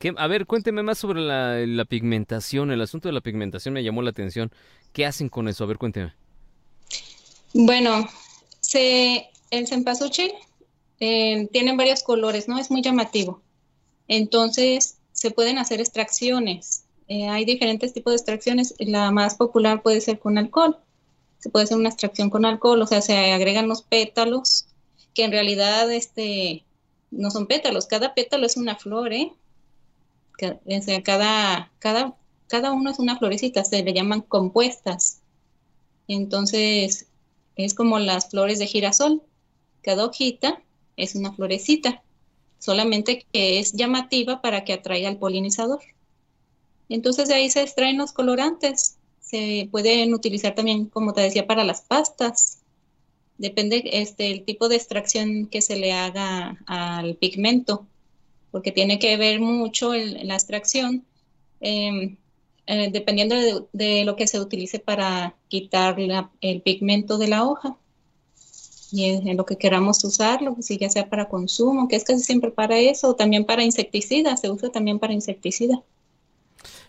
[0.00, 2.70] ¿Qué- A ver, cuénteme más sobre la, pigmentación.
[2.70, 4.50] El asunto de la pigmentación me llamó la atención.
[4.94, 5.62] ¿Qué hacen con eso?
[5.62, 6.14] A ver, cuénteme.
[7.52, 8.08] Bueno,
[8.60, 10.32] se, el cempasúchil
[11.00, 12.58] eh, tiene varios colores, ¿no?
[12.58, 13.42] Es muy llamativo.
[14.08, 16.84] Entonces, se pueden hacer extracciones.
[17.06, 18.74] Eh, hay diferentes tipos de extracciones.
[18.78, 20.78] La más popular puede ser con alcohol.
[21.40, 24.66] Se puede hacer una extracción con alcohol, o sea, se agregan los pétalos,
[25.12, 26.64] que en realidad este,
[27.10, 27.86] no son pétalos.
[27.86, 29.34] Cada pétalo es una flor, ¿eh?
[31.04, 32.16] Cada, cada,
[32.48, 35.20] cada uno es una florecita, se le llaman compuestas.
[36.08, 37.06] Entonces,
[37.56, 39.22] es como las flores de girasol.
[39.82, 40.62] Cada hojita
[40.96, 42.02] es una florecita,
[42.58, 45.80] solamente que es llamativa para que atraiga al polinizador.
[46.88, 48.96] Entonces de ahí se extraen los colorantes.
[49.20, 52.58] Se pueden utilizar también, como te decía, para las pastas.
[53.38, 57.86] Depende este, el tipo de extracción que se le haga al pigmento,
[58.50, 61.04] porque tiene que ver mucho el- la extracción.
[61.60, 62.16] Em,
[62.66, 63.34] eh, dependiendo
[63.72, 65.96] de, lo que se utilice para quitar
[66.40, 67.76] el pigmento de la hoja
[68.92, 72.50] y en, lo que queramos usarlo, si ya sea para consumo, que es casi siempre
[72.50, 75.82] para eso, o también para insecticida, se usa también para insecticida.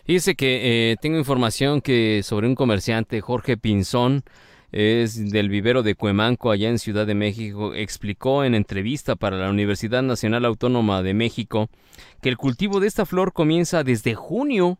[0.04, 4.24] Fíjese que eh, tengo información que sobre un comerciante, Jorge Pinzón,
[4.72, 9.50] es del vivero de Cuemanco, allá en Ciudad de México, explicó en entrevista para la
[9.50, 11.68] Universidad Nacional Autónoma de México
[12.22, 14.78] que el cultivo de esta flor comienza desde junio.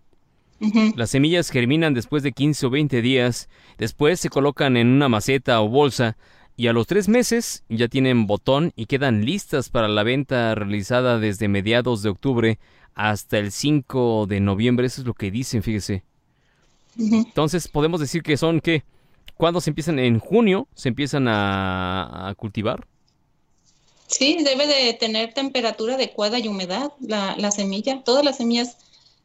[0.96, 5.60] Las semillas germinan después de 15 o 20 días, después se colocan en una maceta
[5.60, 6.16] o bolsa
[6.56, 11.18] y a los tres meses ya tienen botón y quedan listas para la venta realizada
[11.18, 12.58] desde mediados de octubre
[12.94, 14.86] hasta el 5 de noviembre.
[14.86, 16.04] Eso es lo que dicen, fíjese.
[16.96, 18.84] Entonces podemos decir que son que
[19.36, 22.86] cuando se empiezan en junio se empiezan a, a cultivar.
[24.06, 28.02] Sí, debe de tener temperatura adecuada y humedad la, la semilla.
[28.04, 28.76] Todas las semillas,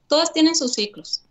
[0.07, 1.21] todas tienen sus ciclos.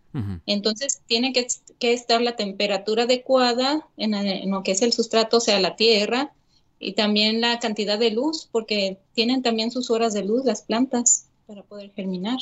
[0.46, 1.46] Entonces tiene que,
[1.78, 5.76] que estar la temperatura adecuada en, en lo que es el sustrato, o sea, la
[5.76, 6.32] tierra,
[6.78, 11.26] y también la cantidad de luz, porque tienen también sus horas de luz las plantas
[11.46, 12.38] para poder germinar.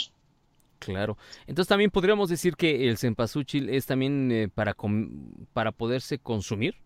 [0.84, 1.16] Claro.
[1.46, 4.76] Entonces también podríamos decir que el cempasúchil es también eh, para
[5.52, 6.76] para poderse consumir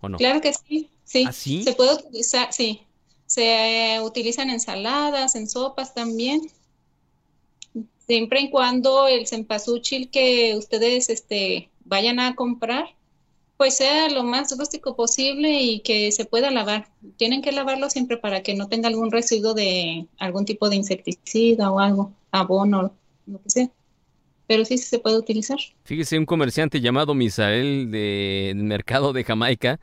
[0.00, 0.18] o no.
[0.18, 1.24] Claro que sí, sí.
[1.26, 1.62] ¿Ah, sí?
[1.62, 2.82] Se puede utilizar, sí.
[3.26, 6.42] Se eh, utilizan en ensaladas, en sopas también.
[8.06, 12.94] Siempre y cuando el cempasúchil que ustedes este, vayan a comprar,
[13.56, 16.88] pues sea lo más rústico posible y que se pueda lavar.
[17.16, 21.70] Tienen que lavarlo siempre para que no tenga algún residuo de algún tipo de insecticida
[21.70, 22.92] o algo, abono,
[23.26, 23.70] lo que sea.
[24.46, 25.58] Pero sí, sí se puede utilizar.
[25.84, 29.80] Fíjese, un comerciante llamado Misael del mercado de Jamaica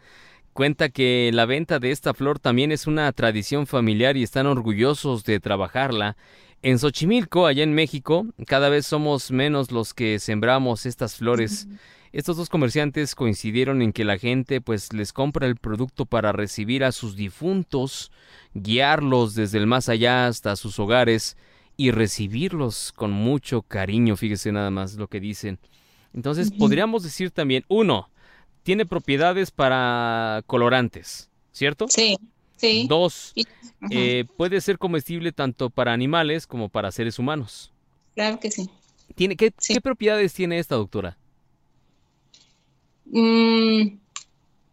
[0.53, 5.25] cuenta que la venta de esta flor también es una tradición familiar y están orgullosos
[5.25, 6.15] de trabajarla.
[6.61, 11.67] En Xochimilco, allá en México, cada vez somos menos los que sembramos estas flores.
[12.13, 16.83] Estos dos comerciantes coincidieron en que la gente pues les compra el producto para recibir
[16.83, 18.11] a sus difuntos,
[18.53, 21.35] guiarlos desde el más allá hasta sus hogares
[21.75, 25.59] y recibirlos con mucho cariño, fíjese nada más lo que dicen.
[26.13, 28.09] Entonces, podríamos decir también, uno,
[28.61, 31.87] tiene propiedades para colorantes, ¿cierto?
[31.89, 32.17] Sí,
[32.55, 32.85] sí.
[32.87, 33.33] Dos,
[33.89, 37.71] eh, puede ser comestible tanto para animales como para seres humanos.
[38.15, 38.69] Claro que sí.
[39.15, 41.17] ¿Tiene, qué, ¿Qué propiedades tiene esta doctora?
[43.05, 43.97] Mm,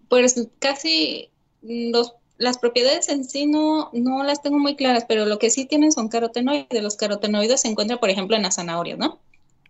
[0.08, 1.30] pues casi
[1.62, 5.66] los, las propiedades en sí no, no las tengo muy claras, pero lo que sí
[5.66, 6.82] tienen son carotenoides.
[6.82, 9.18] Los carotenoides se encuentran, por ejemplo, en las zanahorias, ¿no?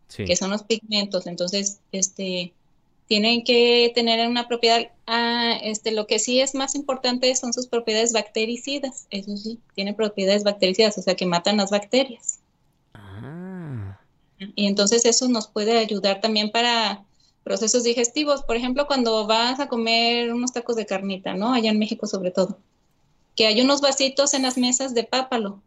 [0.06, 0.24] Sí.
[0.24, 1.26] Que son los pigmentos.
[1.26, 2.54] Entonces, este,
[3.08, 4.88] tienen que tener una propiedad.
[5.08, 9.08] Ah, este, lo que sí es más importante son sus propiedades bactericidas.
[9.10, 12.38] Eso sí, tiene propiedades bactericidas, o sea, que matan las bacterias.
[14.54, 17.04] Y entonces eso nos puede ayudar también para
[17.50, 18.44] procesos digestivos.
[18.44, 21.52] Por ejemplo, cuando vas a comer unos tacos de carnita, ¿no?
[21.52, 22.58] Allá en México sobre todo.
[23.34, 25.60] Que hay unos vasitos en las mesas de pápalo.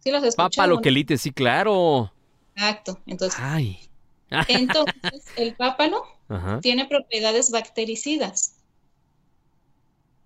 [0.00, 0.74] ¿Sí los has Papa escuchado?
[0.74, 2.10] lo que elite, sí, claro.
[2.56, 2.98] Exacto.
[3.06, 3.78] Entonces, Ay.
[4.48, 6.60] entonces el pápalo Ajá.
[6.60, 8.56] tiene propiedades bactericidas.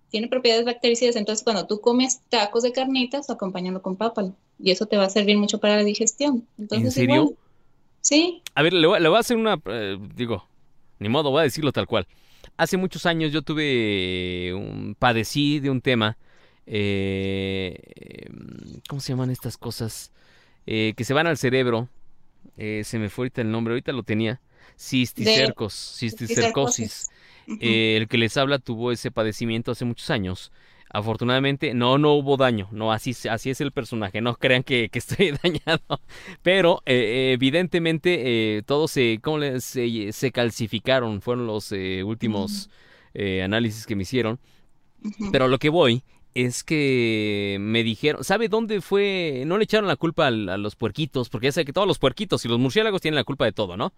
[0.09, 4.35] Tiene propiedades bactericidas, entonces cuando tú comes tacos de carnitas, acompáñalo con pápalo.
[4.57, 6.47] Y eso te va a servir mucho para la digestión.
[6.57, 7.15] Entonces, ¿En serio?
[7.15, 7.37] igual,
[8.01, 9.59] sí, A ver, le voy, le voy a hacer una...
[9.65, 10.47] eh, digo,
[11.03, 12.07] ni modo, voy a decirlo tal cual.
[12.57, 14.95] Hace muchos años yo tuve un...
[14.97, 16.17] padecí de un tema...
[16.65, 18.29] eh,
[18.87, 20.11] ¿Cómo se llaman estas cosas?
[20.65, 21.89] Eh, que se van al cerebro.
[22.57, 24.41] Eh, se me fue ahorita el nombre, ahorita lo tenía.
[24.77, 27.09] Cisticercos, cisticercosis.
[27.59, 30.51] Eh, el que les habla tuvo ese padecimiento hace muchos años.
[30.95, 32.67] Afortunadamente, no, no hubo daño.
[32.71, 34.21] No, así, así es el personaje.
[34.21, 35.99] No crean que, que estoy dañado.
[36.43, 41.21] Pero eh, evidentemente eh, todos se, ¿cómo le- se, se calcificaron.
[41.21, 42.69] Fueron los eh, últimos
[43.15, 44.39] eh, análisis que me hicieron.
[45.31, 46.03] Pero a lo que voy
[46.35, 49.43] es que me dijeron, ¿sabe dónde fue?
[49.45, 51.99] No le echaron la culpa al- a, los puerquitos, porque ya sé que todos los
[51.99, 53.93] puerquitos y los murciélagos tienen la culpa de todo, ¿no?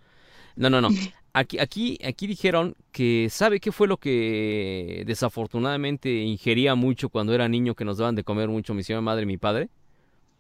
[0.56, 0.90] No, no, no.
[1.38, 7.50] Aquí, aquí, aquí dijeron que ¿sabe qué fue lo que desafortunadamente ingería mucho cuando era
[7.50, 9.70] niño que nos daban de comer mucho mi señora madre y mi padre?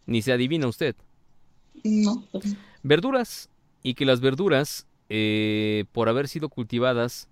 [0.06, 0.96] Ni se adivina usted.
[1.84, 2.24] no.
[2.82, 3.50] Verduras.
[3.84, 7.28] Y que las verduras, eh, por haber sido cultivadas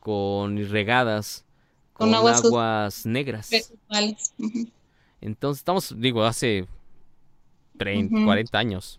[0.00, 1.44] con regadas
[1.92, 3.50] Con con, aguas negras.
[5.20, 6.66] Entonces, estamos, digo, hace
[7.76, 8.24] 30, Ujú.
[8.24, 8.98] 40 años.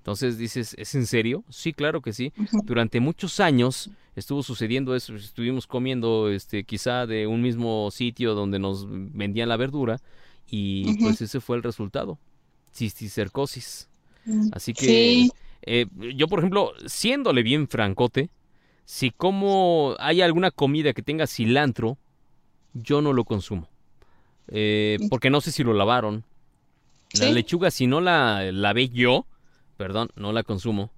[0.00, 1.44] Entonces dices, ¿es en serio?
[1.50, 2.32] Sí, claro que sí.
[2.64, 5.14] Durante muchos años estuvo sucediendo eso.
[5.14, 10.00] Estuvimos comiendo, este, quizá de un mismo sitio donde nos vendían la verdura
[10.48, 12.18] y pues ese fue el resultado.
[12.74, 13.88] Cisticercosis.
[14.24, 15.30] Mm, Así que sí.
[15.62, 15.86] Eh,
[16.16, 18.30] yo, por ejemplo, siéndole bien francote,
[18.86, 21.98] si como hay alguna comida que tenga cilantro,
[22.72, 23.68] yo no lo consumo.
[24.48, 26.24] Eh, porque no sé si lo lavaron.
[27.12, 27.32] La Sí.
[27.34, 29.26] lechuga, si no la lavé yo,
[29.80, 30.92] perdón, no la consumo.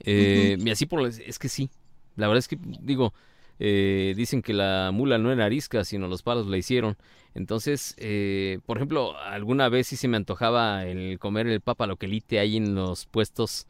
[0.00, 1.68] Eh, Y así por es que sí.
[2.16, 3.12] La verdad es que, digo,
[3.58, 6.96] eh, dicen que la mula no era arisca, sino los palos la hicieron.
[7.34, 12.38] Entonces, eh, por ejemplo, alguna vez sí se me antojaba el comer el papa loquelite
[12.38, 13.66] ahí en los puestos.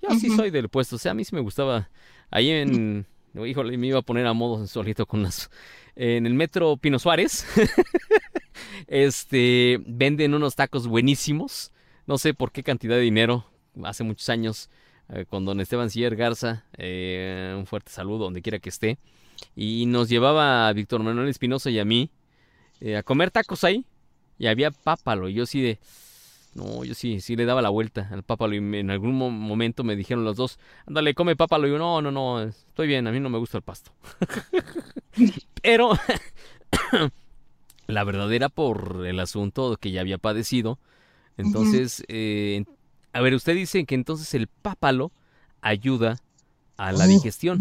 [0.00, 1.90] Yo sí soy del puesto, o sea, a mí sí me gustaba.
[2.30, 3.04] Ahí en,
[3.34, 5.50] híjole, me iba a poner a modo solito con las...
[5.94, 7.46] En el metro Pino Suárez,
[8.86, 11.70] este, venden unos tacos buenísimos.
[12.06, 13.44] No sé por qué cantidad de dinero,
[13.84, 14.70] hace muchos años,
[15.08, 18.98] eh, con don Esteban Siller Garza, eh, un fuerte saludo donde quiera que esté.
[19.54, 22.10] Y nos llevaba a Víctor Manuel Espinosa y a mí
[22.80, 23.84] eh, a comer tacos ahí.
[24.38, 25.28] Y había pápalo.
[25.28, 25.78] Y yo sí de.
[26.54, 28.54] No, yo sí, sí le daba la vuelta al pápalo.
[28.54, 31.66] Y me- en algún mo- momento me dijeron los dos: Ándale, come pápalo.
[31.66, 33.92] Y yo, no, no, no, estoy bien, a mí no me gusta el pasto.
[35.62, 35.90] Pero.
[37.86, 40.78] la verdadera por el asunto que ya había padecido.
[41.36, 42.64] Entonces, eh,
[43.16, 45.10] a ver, usted dice que entonces el pápalo
[45.62, 46.20] ayuda
[46.76, 47.58] a la digestión.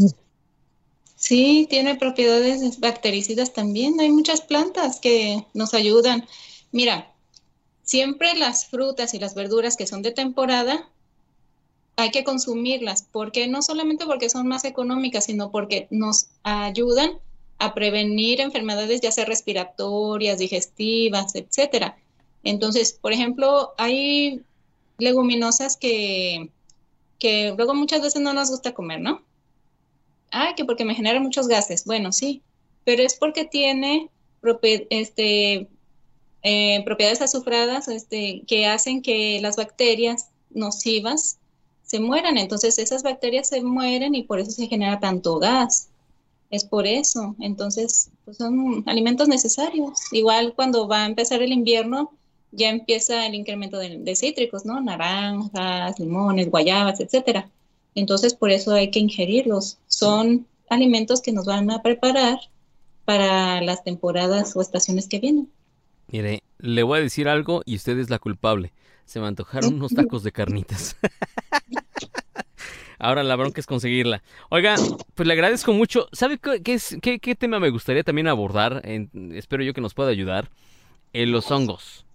[1.15, 3.97] Sí, tiene propiedades bactericidas también.
[4.01, 6.25] Hay muchas plantas que nos ayudan.
[6.73, 7.13] Mira,
[7.83, 10.89] siempre las frutas y las verduras que son de temporada
[11.95, 17.11] hay que consumirlas, porque no solamente porque son más económicas, sino porque nos ayudan
[17.59, 21.97] a prevenir enfermedades ya sea respiratorias, digestivas, etcétera.
[22.43, 24.43] Entonces, por ejemplo, hay
[24.97, 26.49] leguminosas que,
[27.19, 29.21] que luego muchas veces no nos gusta comer, ¿no?
[30.31, 31.85] Ah, que porque me genera muchos gases.
[31.85, 32.41] Bueno, sí,
[32.83, 34.09] pero es porque tiene
[34.89, 35.67] este,
[36.43, 41.37] eh, propiedades azufradas este, que hacen que las bacterias nocivas
[41.83, 42.37] se mueran.
[42.37, 45.89] Entonces esas bacterias se mueren y por eso se genera tanto gas.
[46.51, 47.35] Es por eso.
[47.39, 49.99] Entonces, pues son alimentos necesarios.
[50.11, 52.11] Igual cuando va a empezar el invierno,
[52.55, 54.79] ya empieza el incremento de, de cítricos, ¿no?
[54.81, 57.49] Naranjas, limones, guayabas, etcétera.
[57.95, 59.77] Entonces, por eso hay que ingerirlos.
[59.87, 62.39] Son alimentos que nos van a preparar
[63.05, 65.49] para las temporadas o estaciones que vienen.
[66.07, 68.73] Mire, le voy a decir algo y usted es la culpable.
[69.05, 70.95] Se me antojaron unos tacos de carnitas.
[72.97, 74.23] Ahora la bronca es conseguirla.
[74.49, 74.75] Oiga,
[75.15, 76.07] pues le agradezco mucho.
[76.13, 78.81] ¿Sabe qué, es- qué- qué tema me gustaría también abordar?
[78.85, 80.49] En- espero yo que nos pueda ayudar.
[81.13, 82.05] En los hongos.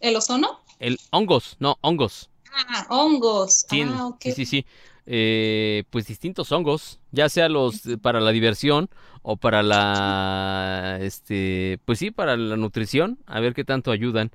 [0.00, 0.60] ¿El ozono?
[0.78, 2.30] El hongos, no, hongos.
[2.52, 3.66] Ah, hongos.
[3.68, 4.20] Sí, Ah, ok.
[4.20, 4.66] sí, sí, sí.
[5.08, 8.90] Eh, pues distintos hongos, ya sea los para la diversión
[9.22, 14.30] o para la, este, pues sí, para la nutrición, a ver qué tanto ayudan.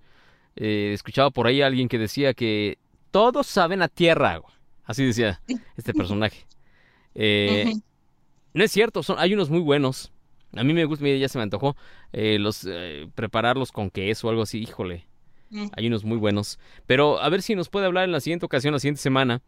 [0.56, 2.78] Eh, escuchaba por ahí a alguien que decía que
[3.12, 4.42] todos saben a tierra,
[4.86, 5.42] así decía
[5.76, 6.46] este personaje.
[7.16, 7.74] Eh,
[8.54, 10.12] no es cierto, son, hay unos muy buenos.
[10.54, 11.76] A mí me gusta, mira, ya se me antojó,
[12.12, 15.06] eh, los, eh, prepararlos con queso o algo así, híjole.
[15.50, 15.68] Mm.
[15.76, 16.60] Hay unos muy buenos.
[16.88, 19.42] Pero a ver si nos puede hablar en la siguiente ocasión, la siguiente semana,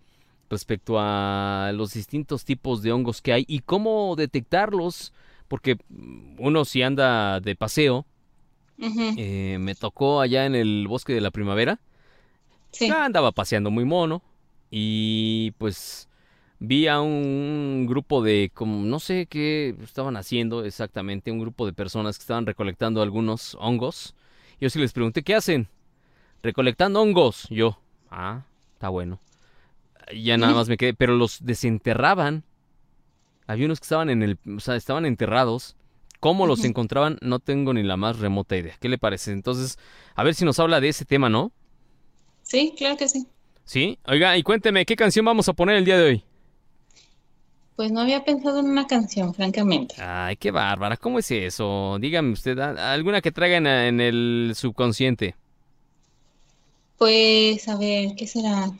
[0.49, 5.14] respecto a los distintos tipos de hongos que hay y cómo detectarlos.
[5.47, 5.78] Porque
[6.38, 8.06] uno si anda de paseo,
[8.80, 11.80] eh, me tocó allá en el bosque de la primavera.
[12.72, 12.88] Sí.
[12.88, 14.22] Ya andaba paseando muy mono.
[14.72, 16.10] Y pues
[16.60, 21.73] vi a un grupo de, como no sé qué estaban haciendo exactamente, un grupo de
[21.73, 24.15] personas que estaban recolectando algunos hongos.
[24.60, 25.68] Yo sí les pregunté, ¿qué hacen?
[26.41, 27.48] Recolectando hongos.
[27.49, 27.80] Yo,
[28.10, 29.19] ah, está bueno.
[30.15, 32.44] Ya nada más me quedé, pero los desenterraban.
[33.48, 35.76] Había unos que estaban en el, o sea, estaban enterrados.
[36.19, 37.18] ¿Cómo los encontraban?
[37.22, 38.77] No tengo ni la más remota idea.
[38.80, 39.34] ¿Qué le parece?
[39.34, 39.77] Entonces,
[40.15, 41.52] a ver si nos habla de ese tema, ¿no?
[42.44, 43.27] Sí, claro que sí.
[43.65, 43.99] Sí.
[44.07, 46.23] Oiga, y cuénteme, ¿qué canción vamos a poner el día de hoy?
[47.76, 49.95] Pues no había pensado en una canción, francamente.
[50.00, 50.95] Ay, qué bárbara.
[50.98, 51.98] ¿Cómo es eso?
[52.00, 55.36] Dígame usted, ¿a- alguna que traiga en, el subconsciente.
[56.98, 58.72] Pues, a ver, ¿qué será?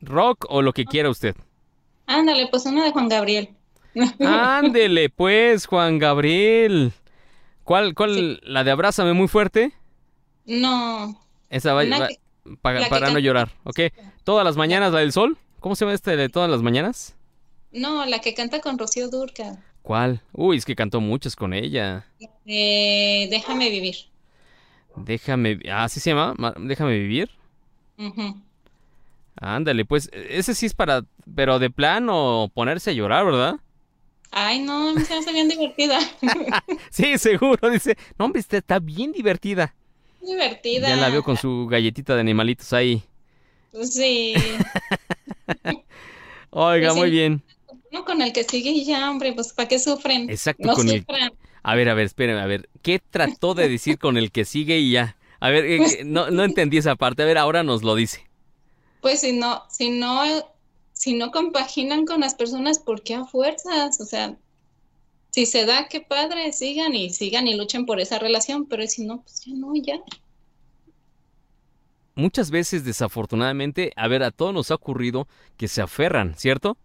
[0.00, 1.34] ¿Rock o lo que quiera usted?
[2.06, 3.50] Ándale, pues una de Juan Gabriel.
[4.20, 6.92] Ándele, pues, Juan Gabriel.
[7.64, 9.72] ¿Cuál, cuál, la de Abrázame muy fuerte?
[10.46, 12.18] No, Esa va, Una va- que-
[12.62, 13.80] pa- la que para no llorar, ¿ok?
[14.24, 15.36] Todas las mañanas, la del sol.
[15.60, 17.16] ¿Cómo se llama este de todas las mañanas?
[17.72, 19.62] No, la que canta con Rocío Dúrcal.
[19.82, 20.20] ¿Cuál?
[20.32, 22.06] Uy, es que cantó muchas con ella.
[22.46, 23.96] Eh, Déjame vivir.
[24.96, 26.34] Déjame, ah, ¿así se llama?
[26.36, 27.30] Ma- Déjame vivir.
[27.98, 28.36] Ujú.
[29.40, 33.56] Ándale, pues, ese sí es para, pero de plano ponerse a llorar, ¿verdad?
[34.32, 35.98] Ay, no, se me hace bien divertida.
[36.90, 37.96] Sí, seguro, dice.
[38.18, 39.74] No, hombre, está, bien divertida.
[40.20, 40.88] Divertida.
[40.88, 43.02] Ya la veo con su galletita de animalitos ahí.
[43.82, 44.34] Sí.
[46.50, 47.00] Oiga, Pues sí.
[47.00, 47.42] muy bien.
[47.92, 50.30] No con el que sigue y ya, hombre, pues ¿para qué sufren?
[50.30, 51.30] Exacto, no con el- sufran.
[51.62, 52.68] A ver, a ver, espérame, a ver.
[52.82, 55.16] ¿Qué trató de decir con el que sigue y ya?
[55.40, 57.22] A ver, eh, eh, no, no entendí esa parte.
[57.22, 58.26] A ver, ahora nos lo dice.
[59.00, 60.22] Pues si no, si no,
[60.92, 64.00] si no compaginan con las personas, ¿por qué a fuerzas?
[64.00, 64.38] O sea,
[65.32, 69.06] si se da, qué padre, sigan y sigan y luchen por esa relación, pero si
[69.06, 70.00] no, pues ya no, ya.
[72.14, 75.26] Muchas veces, desafortunadamente, a ver, a todos nos ha ocurrido
[75.56, 76.76] que se aferran, ¿cierto?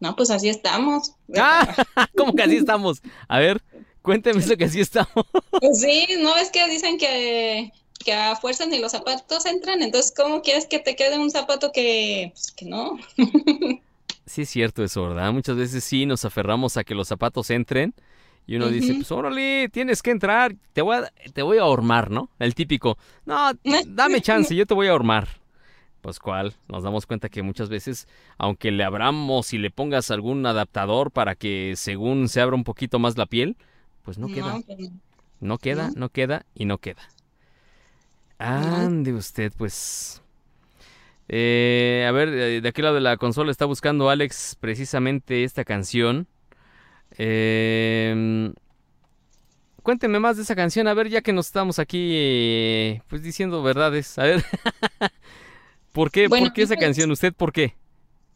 [0.00, 1.12] No, pues así estamos.
[1.36, 1.84] ¡Ah!
[2.16, 3.02] ¿Cómo que así estamos?
[3.28, 3.62] A ver,
[4.02, 5.26] cuénteme eso que así estamos.
[5.60, 7.72] Pues sí, ¿no ves que dicen que,
[8.04, 9.82] que a fuerzas ni los zapatos entran?
[9.82, 12.98] Entonces, ¿cómo quieres que te quede un zapato que, pues, que no?
[14.26, 15.32] Sí es cierto eso, ¿verdad?
[15.32, 17.94] Muchas veces sí nos aferramos a que los zapatos entren
[18.46, 22.10] y uno dice, pues órale, tienes que entrar, te voy a, te voy a hormar,
[22.10, 22.30] ¿no?
[22.38, 23.52] El típico, no,
[23.86, 25.28] dame chance, yo te voy a hormar.
[26.04, 30.44] Pues cuál, nos damos cuenta que muchas veces, aunque le abramos y le pongas algún
[30.44, 33.56] adaptador para que según se abra un poquito más la piel,
[34.02, 34.60] pues no queda.
[35.40, 35.56] no.
[35.56, 37.08] Queda, no queda y no queda.
[38.36, 40.22] Ande usted, pues.
[41.28, 46.26] Eh, a ver, de aquel lado de la consola está buscando Alex precisamente esta canción.
[47.16, 48.52] Eh,
[49.82, 53.62] cuénteme más de esa canción, a ver, ya que nos estamos aquí eh, pues diciendo
[53.62, 54.18] verdades.
[54.18, 54.44] A ver,
[55.94, 57.10] ¿por qué, Bueno, por qué esa pues- canción?
[57.10, 57.74] ¿Usted por qué?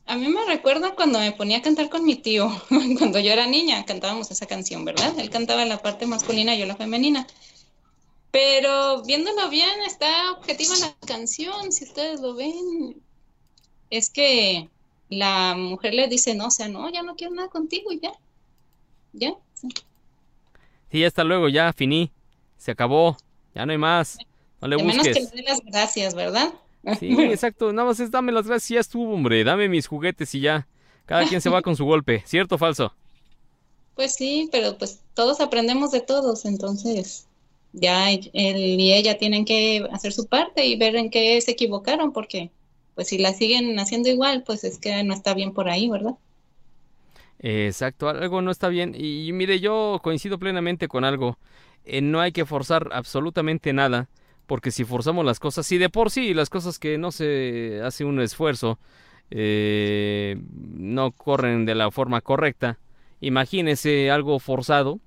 [0.07, 2.49] A mí me recuerda cuando me ponía a cantar con mi tío,
[2.99, 5.13] cuando yo era niña, cantábamos esa canción, ¿verdad?
[5.19, 7.27] Él cantaba la parte masculina, yo la femenina.
[8.31, 13.03] Pero viéndolo bien, está objetiva la canción, si ustedes lo ven.
[13.91, 14.69] Es que
[15.11, 18.13] la mujer le dice, no, o sea, no, ya no quiero nada contigo y ya.
[19.13, 19.35] Ya.
[19.55, 19.69] sí.
[20.91, 22.11] Sí, hasta luego, ya, finí.
[22.57, 23.17] Se acabó.
[23.55, 24.17] Ya no hay más.
[24.61, 25.35] No le De menos que busques.
[25.35, 26.53] le dé las gracias, ¿verdad?
[26.99, 27.73] Sí, exacto.
[27.73, 29.45] Nada más es dame las gracias y ya estuvo, hombre.
[29.45, 30.67] Dame mis juguetes y ya.
[31.07, 32.23] Cada quien se va con su golpe.
[32.27, 32.95] ¿Cierto o falso?
[33.95, 37.27] Pues sí, pero pues todos aprendemos de todos, entonces
[37.73, 42.13] ya él y ella tienen que hacer su parte y ver en qué se equivocaron,
[42.13, 42.51] porque
[42.95, 46.15] pues si la siguen haciendo igual, pues es que no está bien por ahí, ¿verdad?
[47.39, 48.95] Exacto, algo no está bien.
[48.97, 51.39] Y, mire, yo coincido plenamente con algo.
[51.85, 54.09] Eh, no hay que forzar absolutamente nada,
[54.49, 58.05] porque si forzamos las cosas, si de por sí las cosas que no se hace
[58.05, 58.79] un esfuerzo
[59.31, 62.79] eh, no corren de la forma correcta,
[63.21, 65.01] imagínese algo forzado,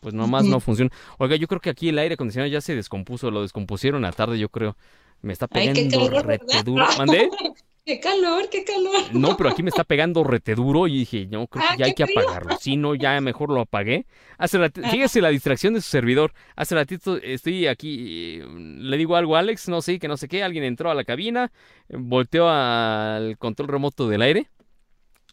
[0.00, 0.90] pues nomás no funciona.
[1.18, 4.36] Oiga, yo creo que aquí el aire acondicionado ya se descompuso, lo descompusieron a tarde,
[4.36, 4.76] yo creo.
[5.22, 6.84] Me está pegando rete duro.
[6.98, 7.30] ¿Mandé?
[7.84, 9.12] ¡Qué calor, qué calor!
[9.12, 11.86] No, pero aquí me está pegando rete duro y dije, no, creo que Ah, ya
[11.86, 12.20] hay que frío.
[12.20, 12.56] apagarlo.
[12.60, 14.06] Sí, no, ya mejor lo apagué.
[14.38, 14.88] Hace rati- Ah.
[14.90, 16.32] fíjese la distracción de su servidor.
[16.54, 20.28] Hace ratito estoy aquí, eh, le digo algo a Alex, no sé, que no sé
[20.28, 21.50] qué, alguien entró a la cabina,
[21.88, 24.48] volteó al control remoto del aire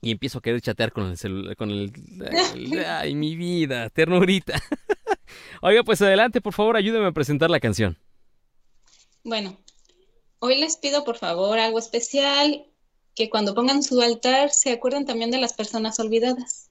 [0.02, 1.92] y empiezo a querer chatear con el celular, con el,
[2.56, 4.60] el- ay, mi vida, ternurita.
[5.62, 7.96] Oiga, pues adelante, por favor, ayúdeme a presentar la canción.
[9.24, 9.56] Bueno,
[10.40, 12.66] hoy les pido por favor algo especial,
[13.16, 16.70] que cuando pongan su altar se acuerden también de las personas olvidadas.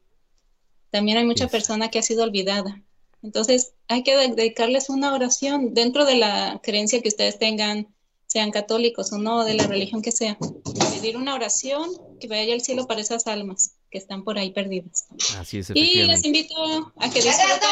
[0.90, 1.52] También hay mucha Yes.
[1.52, 2.82] persona que ha sido olvidada.
[3.22, 7.88] Entonces, hay que de- dedicarles una oración dentro de la creencia que ustedes tengan,
[8.26, 10.38] sean católicos o no, de la religión que sea.
[10.94, 11.90] Pedir una oración
[12.20, 15.06] que vaya al cielo para esas almas que están por ahí perdidas.
[15.38, 16.54] Así es, Y les invito
[16.96, 17.68] a que disfruten.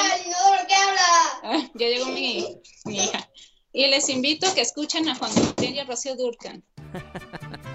[1.42, 3.30] Ah, ya llegó mi, mi hija.
[3.76, 6.64] Y les invito a que escuchen a Juan Gabriel y a Rocío Durcan.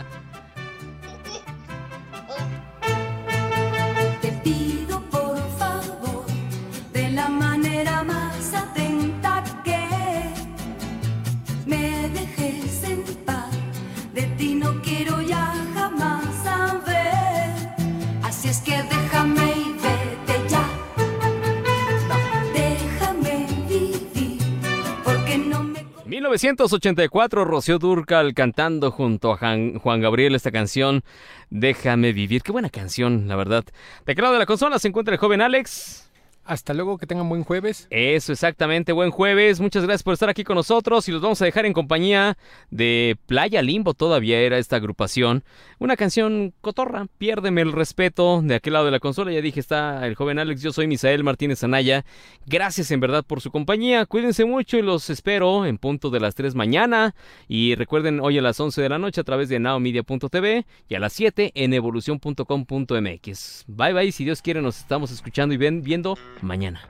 [26.21, 31.03] 1984, Rocío Durcal cantando junto a Juan Gabriel esta canción,
[31.49, 32.43] Déjame vivir.
[32.43, 33.65] Qué buena canción, la verdad.
[34.05, 36.10] De qué lado de la consola se encuentra el joven Alex.
[36.43, 37.87] Hasta luego, que tengan buen jueves.
[37.91, 38.91] Eso, exactamente.
[38.93, 39.59] Buen jueves.
[39.59, 42.37] Muchas gracias por estar aquí con nosotros y los vamos a dejar en compañía
[42.71, 43.93] de Playa Limbo.
[43.93, 45.43] Todavía era esta agrupación.
[45.77, 47.05] Una canción cotorra.
[47.19, 48.41] Piérdeme el respeto.
[48.43, 50.63] De aquel lado de la consola ya dije está el joven Alex.
[50.63, 52.05] Yo soy Misael Martínez Anaya.
[52.47, 54.07] Gracias en verdad por su compañía.
[54.07, 57.13] Cuídense mucho y los espero en punto de las 3 mañana.
[57.47, 60.99] Y recuerden hoy a las 11 de la noche a través de naomedia.tv y a
[60.99, 63.65] las 7 en evolución.com.mx.
[63.67, 64.11] Bye bye.
[64.11, 66.81] Si Dios quiere nos estamos escuchando y viendo mañana.